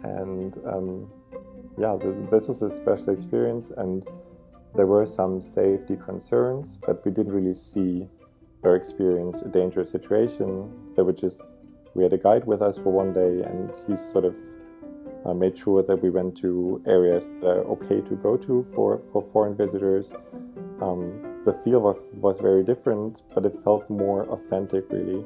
and 0.03 0.57
um, 0.65 1.09
yeah, 1.79 1.97
this, 2.01 2.19
this 2.29 2.47
was 2.47 2.61
a 2.61 2.69
special 2.69 3.09
experience, 3.09 3.71
and 3.71 4.05
there 4.75 4.85
were 4.85 5.05
some 5.05 5.41
safety 5.41 5.95
concerns, 5.95 6.77
but 6.85 7.03
we 7.05 7.11
didn't 7.11 7.31
really 7.31 7.53
see 7.53 8.07
or 8.63 8.75
experience 8.75 9.41
a 9.41 9.47
dangerous 9.47 9.89
situation. 9.89 10.69
They 10.95 11.01
were 11.01 11.13
just, 11.13 11.41
we 11.93 12.03
had 12.03 12.11
a 12.11 12.17
guide 12.17 12.45
with 12.45 12.61
us 12.61 12.77
for 12.77 12.91
one 12.91 13.13
day, 13.13 13.41
and 13.45 13.71
he 13.87 13.95
sort 13.95 14.25
of 14.25 14.35
uh, 15.25 15.33
made 15.33 15.57
sure 15.57 15.81
that 15.83 15.95
we 15.97 16.09
went 16.09 16.37
to 16.37 16.81
areas 16.85 17.29
that 17.41 17.47
are 17.47 17.63
okay 17.63 18.01
to 18.01 18.15
go 18.15 18.35
to 18.35 18.65
for, 18.75 19.01
for 19.11 19.21
foreign 19.21 19.55
visitors. 19.55 20.11
Um, 20.81 21.28
the 21.49 21.57
feel 21.63 21.79
was, 21.79 22.09
was 22.13 22.39
very 22.39 22.63
different, 22.63 23.23
but 23.33 23.43
it 23.45 23.55
felt 23.63 23.89
more 23.89 24.21
authentic, 24.29 24.85
really. 24.91 25.25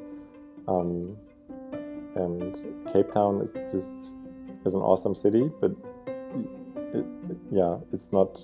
Um, 0.66 1.16
and 2.16 2.56
Cape 2.92 3.10
Town 3.12 3.42
is 3.42 3.52
just 3.70 4.14
is 4.64 4.74
an 4.74 4.80
awesome 4.80 5.14
city, 5.14 5.50
but 5.60 5.72
it, 6.06 7.04
it, 7.30 7.36
yeah, 7.50 7.76
it's 7.92 8.12
not 8.12 8.40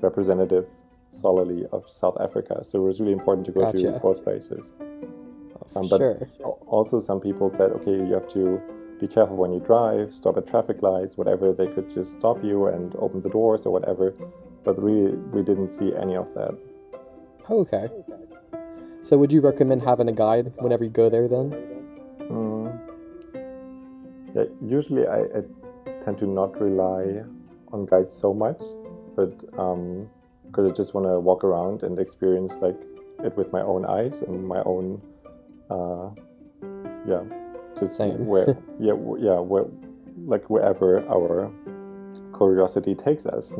representative 0.00 0.66
solely 1.10 1.66
of 1.72 1.88
South 1.88 2.16
Africa. 2.20 2.64
So 2.64 2.78
it 2.82 2.86
was 2.86 3.00
really 3.00 3.12
important 3.12 3.44
to 3.46 3.52
go 3.52 3.60
Gotcha. 3.60 3.92
to 3.92 3.98
both 3.98 4.24
places. 4.24 4.72
Um, 5.76 5.88
but 5.90 5.98
sure. 5.98 6.28
also, 6.66 7.00
some 7.00 7.20
people 7.20 7.50
said, 7.50 7.70
okay, 7.72 7.92
you 7.92 8.12
have 8.14 8.28
to 8.30 8.60
be 8.98 9.06
careful 9.06 9.36
when 9.36 9.52
you 9.52 9.60
drive, 9.60 10.14
stop 10.14 10.38
at 10.38 10.46
traffic 10.46 10.80
lights, 10.80 11.18
whatever. 11.18 11.52
They 11.52 11.66
could 11.66 11.92
just 11.92 12.18
stop 12.18 12.42
you 12.42 12.68
and 12.68 12.94
open 12.96 13.20
the 13.20 13.30
doors 13.30 13.66
or 13.66 13.72
whatever. 13.72 14.14
But 14.64 14.80
really, 14.82 15.12
we 15.32 15.42
didn't 15.42 15.68
see 15.68 15.94
any 15.94 16.16
of 16.16 16.32
that. 16.34 16.56
Oh, 17.48 17.60
okay. 17.60 17.88
So 19.02 19.18
would 19.18 19.32
you 19.32 19.40
recommend 19.40 19.82
having 19.82 20.08
a 20.08 20.12
guide 20.12 20.52
whenever 20.58 20.84
you 20.84 20.90
go 20.90 21.08
there 21.08 21.26
then? 21.26 21.50
Mm. 22.20 22.78
Yeah, 24.34 24.44
usually 24.64 25.06
I, 25.06 25.22
I 25.22 25.42
tend 26.02 26.18
to 26.18 26.26
not 26.26 26.60
rely 26.60 27.24
on 27.72 27.86
guides 27.86 28.14
so 28.14 28.32
much, 28.32 28.62
but 29.16 29.38
because 29.40 30.70
I 30.70 30.74
just 30.74 30.94
want 30.94 31.06
to 31.06 31.18
walk 31.18 31.42
around 31.42 31.82
and 31.82 31.98
experience 31.98 32.56
like 32.56 32.78
it 33.24 33.36
with 33.36 33.52
my 33.52 33.62
own 33.62 33.84
eyes 33.84 34.22
and 34.22 34.46
my 34.46 34.62
own, 34.62 35.02
uh, 35.70 36.10
yeah, 37.06 37.22
just 37.78 37.96
Same. 37.96 38.26
where, 38.26 38.56
yeah, 38.78 38.94
yeah, 39.18 39.38
where, 39.40 39.64
like 40.26 40.48
wherever 40.48 41.06
our 41.08 41.50
curiosity 42.36 42.94
takes 42.94 43.26
us. 43.26 43.52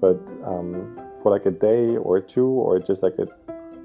But 0.00 0.20
um, 0.44 1.00
for 1.22 1.30
like 1.30 1.46
a 1.46 1.50
day 1.50 1.96
or 1.96 2.20
two, 2.20 2.46
or 2.46 2.78
just 2.78 3.02
like 3.02 3.18
a 3.18 3.28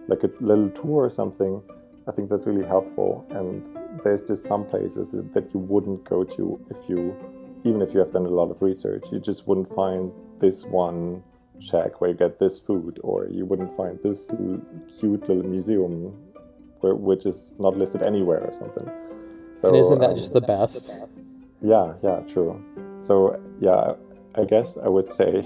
like 0.07 0.23
a 0.23 0.29
little 0.39 0.69
tour 0.69 1.05
or 1.05 1.09
something, 1.09 1.61
I 2.07 2.11
think 2.11 2.29
that's 2.29 2.47
really 2.47 2.65
helpful. 2.65 3.25
And 3.29 3.65
there's 4.03 4.23
just 4.23 4.45
some 4.45 4.65
places 4.65 5.11
that, 5.11 5.49
you 5.53 5.59
wouldn't 5.59 6.03
go 6.03 6.23
to 6.23 6.59
if 6.69 6.77
you, 6.89 7.15
even 7.63 7.81
if 7.81 7.93
you 7.93 7.99
have 7.99 8.11
done 8.11 8.25
a 8.25 8.29
lot 8.29 8.49
of 8.49 8.61
research, 8.61 9.05
you 9.11 9.19
just 9.19 9.47
wouldn't 9.47 9.73
find 9.73 10.11
this 10.39 10.65
one 10.65 11.23
shack 11.59 12.01
where 12.01 12.09
you 12.09 12.15
get 12.15 12.39
this 12.39 12.57
food, 12.57 12.99
or 13.03 13.27
you 13.27 13.45
wouldn't 13.45 13.75
find 13.77 13.99
this 14.01 14.27
cute 14.99 15.29
little 15.29 15.43
museum 15.43 16.13
where, 16.79 16.95
which 16.95 17.25
is 17.25 17.53
not 17.59 17.77
listed 17.77 18.01
anywhere 18.01 18.39
or 18.39 18.51
something. 18.51 18.89
So 19.53 19.67
and 19.67 19.77
isn't 19.77 19.99
that 19.99 20.11
um, 20.11 20.17
just 20.17 20.33
the 20.33 20.41
best? 20.41 20.91
yeah, 21.61 21.93
yeah, 22.01 22.21
true. 22.21 22.61
So, 22.97 23.39
yeah, 23.59 23.93
I 24.35 24.45
guess 24.45 24.77
I 24.77 24.87
would 24.87 25.09
say 25.09 25.45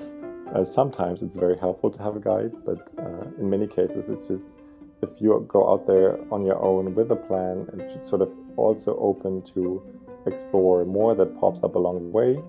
uh, 0.54 0.64
sometimes 0.64 1.22
it's 1.22 1.36
very 1.36 1.56
helpful 1.56 1.90
to 1.90 2.02
have 2.02 2.16
a 2.16 2.20
guide, 2.20 2.52
but 2.64 2.90
uh, 2.98 3.26
in 3.38 3.48
many 3.48 3.66
cases, 3.66 4.08
it's 4.08 4.26
just 4.26 4.60
if 5.02 5.20
you 5.20 5.44
go 5.48 5.70
out 5.70 5.86
there 5.86 6.18
on 6.32 6.44
your 6.44 6.60
own 6.62 6.94
with 6.94 7.10
a 7.12 7.16
plan 7.16 7.68
and 7.72 7.80
just 7.92 8.08
sort 8.08 8.22
of 8.22 8.30
also 8.56 8.96
open 8.98 9.42
to 9.54 9.82
explore 10.26 10.84
more 10.84 11.14
that 11.14 11.36
pops 11.38 11.62
up 11.62 11.74
along 11.74 11.96
the 12.02 12.08
way, 12.08 12.42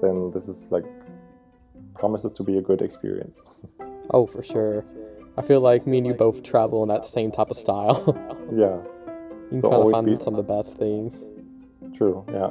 then 0.00 0.30
this 0.30 0.48
is 0.48 0.68
like 0.70 0.84
promises 1.94 2.32
to 2.34 2.42
be 2.42 2.58
a 2.58 2.62
good 2.62 2.82
experience. 2.82 3.42
Oh, 4.12 4.26
for 4.26 4.42
sure. 4.42 4.84
I 5.38 5.42
feel 5.42 5.60
like 5.60 5.86
me 5.86 5.98
and 5.98 6.06
you 6.06 6.14
both 6.14 6.42
travel 6.42 6.82
in 6.82 6.88
that 6.88 7.04
same 7.04 7.30
type 7.30 7.48
of 7.48 7.56
style. 7.56 8.02
yeah, 8.52 8.78
you 9.44 9.48
can 9.50 9.60
So 9.60 9.70
kind 9.70 9.82
of 9.84 9.90
find 9.92 10.06
be- 10.06 10.18
some 10.18 10.34
of 10.34 10.44
the 10.44 10.52
best 10.52 10.76
things. 10.78 11.24
True, 11.94 12.24
yeah. 12.32 12.50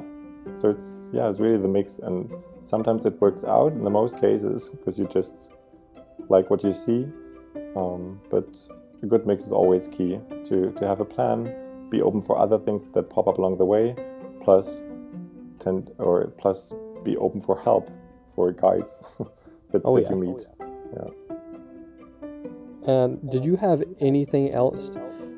So 0.56 0.70
it's 0.70 1.10
yeah, 1.14 1.30
it's 1.30 1.40
really 1.40 1.58
the 1.58 1.68
mix, 1.68 2.00
and 2.00 2.32
sometimes 2.62 3.06
it 3.06 3.20
works 3.22 3.44
out 3.44 3.74
in 3.74 3.84
the 3.84 3.90
most 3.90 4.20
cases 4.20 4.70
because 4.70 4.98
you 4.98 5.06
just 5.08 5.52
like 6.30 6.50
what 6.50 6.64
you 6.64 6.74
see. 6.74 7.08
Um, 7.76 8.20
but 8.30 8.48
a 9.04 9.06
good 9.06 9.26
mix 9.28 9.46
is 9.46 9.52
always 9.52 9.88
key 9.88 10.20
to 10.46 10.72
to 10.72 10.88
have 10.88 11.00
a 11.02 11.06
plan, 11.06 11.54
be 11.90 12.02
open 12.02 12.22
for 12.22 12.38
other 12.38 12.58
things 12.58 12.88
that 12.88 13.10
pop 13.10 13.28
up 13.28 13.38
along 13.38 13.58
the 13.58 13.66
way, 13.66 13.96
plus 14.42 14.84
tend 15.60 15.92
or 15.98 16.28
plus 16.38 16.74
be 17.04 17.16
open 17.18 17.42
for 17.42 17.60
help 17.60 17.90
for 18.36 18.52
guides 18.52 19.04
that, 19.72 19.82
Oh, 19.86 19.96
that 19.96 20.04
yeah. 20.04 20.10
you 20.10 20.16
meet. 20.16 20.48
And 22.88 23.30
did 23.30 23.46
you 23.46 23.56
have 23.58 23.84
anything 24.00 24.52
else 24.52 24.90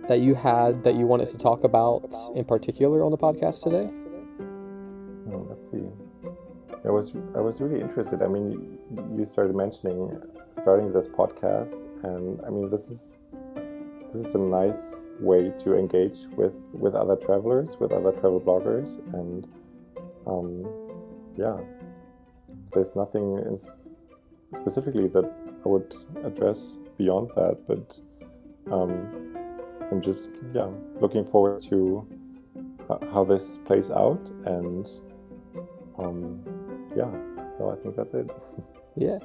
that 0.08 0.20
you 0.20 0.36
had 0.36 0.84
that 0.84 0.96
you 0.96 1.06
wanted 1.06 1.28
to 1.30 1.38
talk 1.38 1.64
about 1.64 2.06
in 2.36 2.46
particular 2.46 3.04
on 3.04 3.12
the 3.12 3.18
podcast 3.18 3.64
today? 3.64 3.90
See. 5.72 5.88
I 6.84 6.90
was 6.90 7.14
I 7.36 7.40
was 7.40 7.62
really 7.62 7.80
interested. 7.82 8.22
I 8.22 8.28
mean, 8.28 8.52
you- 8.52 9.18
you 9.18 9.26
started 9.26 9.56
mentioning 9.56 10.20
starting 10.52 10.92
this 10.92 11.08
podcast, 11.08 11.74
and 12.04 12.42
I 12.46 12.50
mean, 12.50 12.70
this 12.70 12.90
is 12.90 13.20
this 14.12 14.26
is 14.26 14.36
a 14.36 14.40
nice 14.40 15.08
way 15.22 15.52
to 15.64 15.78
engage 15.78 16.28
with 16.36 16.54
with 16.74 16.96
other 16.96 17.16
travelers, 17.16 17.78
with 17.80 17.92
other 17.92 18.12
travel 18.12 18.42
bloggers, 18.42 19.00
and 19.14 19.48
um, 20.28 20.66
yeah, 21.38 21.58
there's 22.74 22.96
nothing 22.96 23.38
in 23.38 23.58
specifically 24.54 25.08
that 25.10 25.32
I 25.66 25.70
would 25.70 25.94
address 26.26 26.78
beyond 26.98 27.30
that, 27.36 27.58
but 27.68 28.00
um, 28.74 28.92
I'm 29.92 30.02
just 30.02 30.32
yeah 30.54 30.70
looking 31.00 31.24
forward 31.26 31.62
to 31.70 32.06
how 33.14 33.24
this 33.24 33.58
plays 33.60 33.90
out 33.92 34.30
and 34.46 34.90
um, 35.98 36.42
yeah, 36.96 37.10
so 37.58 37.72
I 37.72 37.76
think 37.82 37.96
that's 37.96 38.14
it. 38.14 38.30
Yeah. 38.98 39.20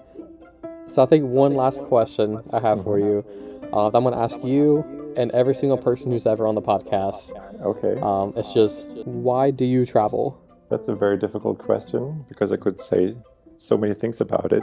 So 0.86 1.02
I 1.02 1.06
think 1.06 1.24
one 1.24 1.54
last 1.54 1.82
question 1.82 2.40
I 2.52 2.60
have 2.60 2.84
for 2.84 3.00
you. 3.00 3.24
Uh, 3.72 3.90
that 3.90 3.98
I'm 3.98 4.04
going 4.04 4.14
to 4.14 4.20
ask 4.20 4.44
you 4.44 4.84
and 5.16 5.32
every 5.32 5.56
single 5.56 5.76
person 5.76 6.12
who's 6.12 6.24
ever 6.24 6.46
on 6.46 6.54
the 6.54 6.62
podcast. 6.62 7.32
Okay, 7.60 7.98
Um, 8.00 8.32
it's 8.36 8.54
just 8.54 8.88
why 9.04 9.50
do 9.50 9.64
you 9.64 9.84
travel? 9.84 10.38
that's 10.68 10.86
a 10.88 10.94
very 10.94 11.16
difficult 11.16 11.58
question 11.58 12.24
because 12.28 12.52
I 12.52 12.56
could 12.56 12.78
say 12.80 13.16
so 13.56 13.76
many 13.76 13.94
things 13.94 14.20
about 14.20 14.52
it. 14.52 14.62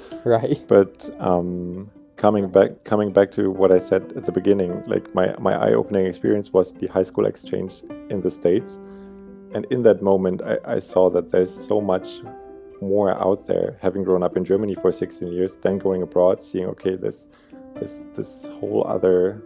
Right. 0.24 0.58
but 0.66 1.10
um, 1.20 1.88
coming 2.16 2.48
back, 2.48 2.84
coming 2.84 3.12
back 3.12 3.30
to 3.32 3.50
what 3.50 3.70
I 3.70 3.78
said 3.80 4.12
at 4.16 4.24
the 4.24 4.32
beginning, 4.32 4.82
like 4.86 5.14
my 5.14 5.34
my 5.38 5.54
eye-opening 5.54 6.06
experience 6.06 6.52
was 6.54 6.72
the 6.72 6.86
high 6.86 7.02
school 7.04 7.26
exchange 7.26 7.82
in 8.08 8.20
the 8.22 8.30
states, 8.30 8.78
and 9.54 9.66
in 9.70 9.82
that 9.82 10.02
moment, 10.02 10.42
I, 10.42 10.58
I 10.64 10.78
saw 10.78 11.10
that 11.10 11.30
there's 11.30 11.52
so 11.52 11.80
much 11.80 12.20
more 12.80 13.10
out 13.10 13.46
there. 13.46 13.76
Having 13.80 14.04
grown 14.04 14.22
up 14.22 14.36
in 14.36 14.44
Germany 14.44 14.74
for 14.74 14.92
16 14.92 15.28
years, 15.28 15.56
then 15.56 15.78
going 15.78 16.02
abroad, 16.02 16.42
seeing 16.42 16.66
okay, 16.66 16.96
this 16.96 17.28
this 17.74 18.06
this 18.14 18.46
whole 18.58 18.84
other 18.86 19.42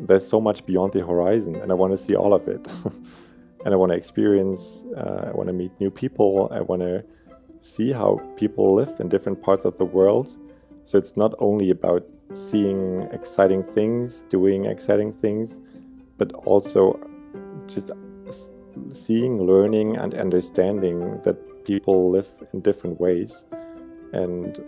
there's 0.00 0.26
so 0.26 0.40
much 0.40 0.66
beyond 0.66 0.92
the 0.92 1.04
horizon, 1.04 1.54
and 1.56 1.70
I 1.70 1.74
want 1.74 1.92
to 1.92 1.98
see 1.98 2.14
all 2.16 2.34
of 2.34 2.48
it. 2.48 2.72
and 3.64 3.72
I 3.72 3.76
want 3.76 3.92
to 3.92 3.96
experience. 3.96 4.84
Uh, 4.96 5.28
I 5.28 5.30
want 5.36 5.48
to 5.48 5.52
meet 5.52 5.72
new 5.80 5.90
people. 5.90 6.48
I 6.50 6.60
want 6.60 6.82
to 6.82 7.04
see 7.60 7.92
how 7.92 8.20
people 8.36 8.74
live 8.74 8.98
in 8.98 9.08
different 9.08 9.40
parts 9.40 9.64
of 9.64 9.76
the 9.76 9.84
world. 9.84 10.36
So 10.84 10.98
it's 10.98 11.16
not 11.16 11.34
only 11.38 11.70
about 11.70 12.10
seeing 12.32 13.02
exciting 13.12 13.62
things, 13.62 14.24
doing 14.24 14.64
exciting 14.64 15.12
things, 15.12 15.60
but 16.18 16.32
also 16.32 16.98
just 17.68 17.92
seeing, 18.90 19.42
learning, 19.42 19.96
and 19.96 20.14
understanding 20.14 21.20
that 21.22 21.64
people 21.64 22.10
live 22.10 22.28
in 22.52 22.60
different 22.60 23.00
ways. 23.00 23.44
And 24.12 24.58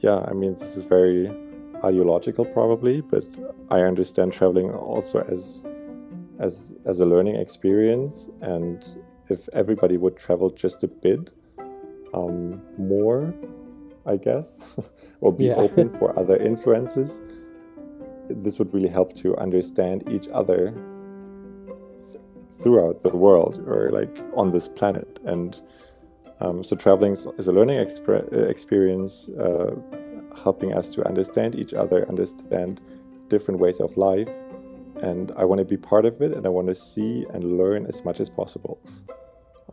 yeah, 0.00 0.24
I 0.28 0.32
mean, 0.32 0.54
this 0.54 0.76
is 0.76 0.82
very 0.82 1.30
ideological, 1.84 2.44
probably, 2.44 3.00
but 3.00 3.24
I 3.70 3.80
understand 3.82 4.32
traveling 4.32 4.70
also 4.72 5.20
as 5.22 5.66
as 6.38 6.74
as 6.84 7.00
a 7.00 7.06
learning 7.06 7.36
experience. 7.36 8.28
And 8.40 8.84
if 9.28 9.48
everybody 9.52 9.96
would 9.96 10.16
travel 10.16 10.50
just 10.50 10.82
a 10.84 10.88
bit 10.88 11.32
um, 12.14 12.60
more, 12.78 13.34
I 14.06 14.16
guess, 14.16 14.76
or 15.20 15.32
be 15.32 15.46
Yeah. 15.46 15.54
open 15.56 15.88
for 15.88 16.16
other 16.22 16.36
influences, 16.36 17.20
this 18.28 18.58
would 18.58 18.72
really 18.74 18.88
help 18.88 19.14
to 19.16 19.36
understand 19.36 20.04
each 20.10 20.28
other 20.28 20.72
th- 20.72 20.91
throughout 22.62 23.02
the 23.02 23.14
world 23.14 23.62
or 23.66 23.90
like 23.90 24.14
on 24.36 24.50
this 24.50 24.68
planet. 24.68 25.20
And 25.24 25.60
um, 26.40 26.64
so 26.64 26.76
traveling 26.76 27.12
is 27.12 27.26
is 27.38 27.48
a 27.48 27.52
learning 27.52 27.78
expre- 27.78 28.32
uh, 28.32 28.46
experience, 28.46 29.28
uh, 29.30 29.74
helping 30.42 30.74
us 30.74 30.94
to 30.94 31.06
understand 31.06 31.54
each 31.54 31.74
other, 31.74 32.08
understand 32.08 32.80
different 33.28 33.60
ways 33.60 33.80
of 33.80 33.96
life. 33.96 34.28
And 35.02 35.32
I 35.36 35.44
want 35.44 35.58
to 35.58 35.64
be 35.64 35.76
part 35.76 36.04
of 36.04 36.20
it, 36.22 36.32
and 36.32 36.46
I 36.46 36.48
want 36.48 36.68
to 36.68 36.74
see 36.74 37.26
and 37.32 37.58
learn 37.58 37.86
as 37.86 38.04
much 38.04 38.20
as 38.20 38.30
possible. 38.30 38.78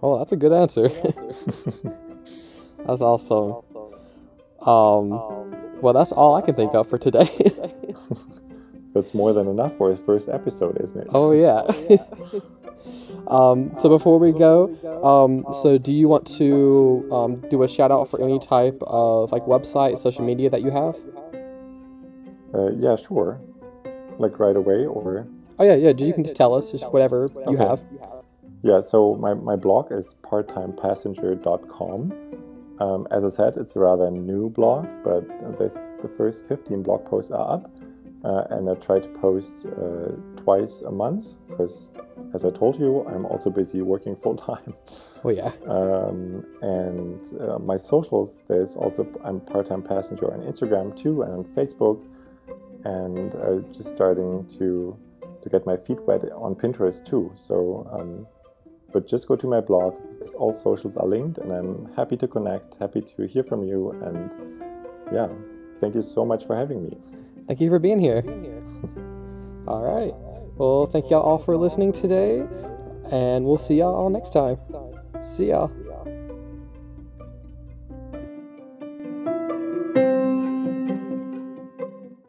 Oh, 0.02 0.18
that's 0.18 0.32
a 0.32 0.38
good 0.38 0.54
answer. 0.54 0.88
that's 2.86 3.02
awesome. 3.02 3.62
Um, 4.62 5.10
well, 5.82 5.94
that's 5.94 6.12
all 6.12 6.36
I 6.36 6.42
can 6.42 6.56
think 6.56 6.74
of 6.74 6.88
for 6.88 6.98
today. 6.98 7.30
That's 8.94 9.14
more 9.14 9.34
than 9.34 9.48
enough 9.48 9.78
for 9.78 9.92
a 9.92 9.96
first 9.96 10.30
episode, 10.30 10.82
isn't 10.82 11.02
it? 11.02 11.08
oh 11.14 11.32
yeah. 11.32 11.62
um, 13.28 13.72
so 13.80 13.90
before 13.90 14.18
we 14.20 14.32
go, 14.32 14.70
um, 15.04 15.46
so 15.54 15.78
do 15.78 15.92
you 15.92 16.08
want 16.08 16.26
to 16.38 17.08
um, 17.12 17.36
do 17.50 17.64
a 17.64 17.68
shout 17.68 17.92
out 17.92 18.08
for 18.08 18.22
any 18.22 18.40
type 18.40 18.82
of 18.88 19.32
like 19.32 19.44
website, 19.46 20.00
social 20.00 20.24
media 20.26 20.50
that 20.50 20.62
you 20.62 20.72
have? 20.72 20.96
Uh, 22.54 22.72
yeah, 22.72 22.96
sure. 22.96 23.40
Like 24.18 24.40
right 24.40 24.56
away, 24.56 24.86
or 24.86 25.28
Oh 25.60 25.64
yeah, 25.64 25.76
yeah. 25.76 25.94
You 25.98 26.14
can 26.14 26.24
just 26.24 26.36
tell 26.36 26.54
us 26.56 26.72
just 26.72 26.92
whatever 26.92 27.28
you 27.48 27.54
Okay. 27.58 27.64
have. 27.64 27.84
yeah. 28.64 28.82
So 28.82 29.16
my, 29.16 29.34
my 29.34 29.56
blog 29.56 29.92
is 29.92 30.16
parttimepassenger.com. 30.24 32.14
Um, 32.80 33.08
as 33.12 33.26
I 33.26 33.30
said, 33.30 33.58
it's 33.58 33.76
a 33.76 33.80
rather 33.80 34.10
new 34.10 34.50
blog, 34.50 34.88
but 35.04 35.28
this 35.60 35.74
the 36.02 36.08
first 36.08 36.48
15 36.48 36.82
blog 36.82 37.04
posts 37.06 37.30
are 37.32 37.56
up, 37.56 37.70
uh, 38.24 38.44
and 38.52 38.70
I 38.70 38.76
try 38.76 39.00
to 39.00 39.08
post 39.20 39.66
uh, 39.66 40.12
twice 40.42 40.82
a 40.82 40.92
month 40.92 41.26
because, 41.50 41.92
as 42.34 42.46
I 42.46 42.52
told 42.52 42.80
you, 42.80 43.06
I'm 43.08 43.26
also 43.26 43.50
busy 43.50 43.82
working 43.82 44.16
full 44.16 44.36
time. 44.38 44.74
Oh 45.22 45.30
yeah. 45.32 45.52
um, 45.68 46.46
and 46.62 47.20
uh, 47.42 47.60
my 47.60 47.76
socials 47.76 48.46
there's 48.48 48.78
also 48.78 49.06
i'm 49.26 49.42
part-time 49.42 49.82
passenger 49.82 50.32
on 50.32 50.40
instagram 50.52 50.96
too 50.98 51.24
and 51.24 51.34
on 51.34 51.44
facebook 51.44 52.00
and 52.86 53.36
i 53.44 53.50
was 53.50 53.64
just 53.76 53.90
starting 53.90 54.48
to 54.58 54.98
to 55.42 55.50
get 55.50 55.66
my 55.66 55.76
feet 55.76 56.00
wet 56.08 56.24
on 56.32 56.56
pinterest 56.56 57.06
too 57.06 57.30
so 57.36 57.86
um, 57.92 58.26
but 58.94 59.10
just 59.10 59.28
go 59.28 59.36
to 59.36 59.46
my 59.46 59.60
blog 59.60 59.94
all 60.38 60.54
socials 60.54 60.96
are 60.96 61.06
linked 61.06 61.38
and 61.40 61.52
i'm 61.52 61.92
happy 61.98 62.16
to 62.16 62.26
connect 62.26 62.76
happy 62.76 63.02
to 63.02 63.28
hear 63.28 63.44
from 63.44 63.62
you 63.62 63.92
and 64.08 64.32
yeah 65.12 65.28
thank 65.82 65.94
you 65.96 66.02
so 66.02 66.24
much 66.24 66.46
for 66.48 66.56
having 66.56 66.82
me 66.82 66.98
Thank 67.50 67.62
you 67.62 67.70
for 67.70 67.80
being 67.80 67.98
here. 67.98 68.24
All 69.68 69.82
right. 69.82 70.14
Well, 70.60 70.88
thank 70.88 71.10
y'all 71.10 71.22
all 71.22 71.40
for 71.40 71.56
listening 71.56 71.94
today, 71.94 72.46
and 73.12 73.46
we'll 73.46 73.58
see 73.58 73.76
y'all 73.76 73.96
all 73.96 74.10
next 74.10 74.32
time. 74.32 74.58
See 75.22 75.52
y'all. 75.52 75.72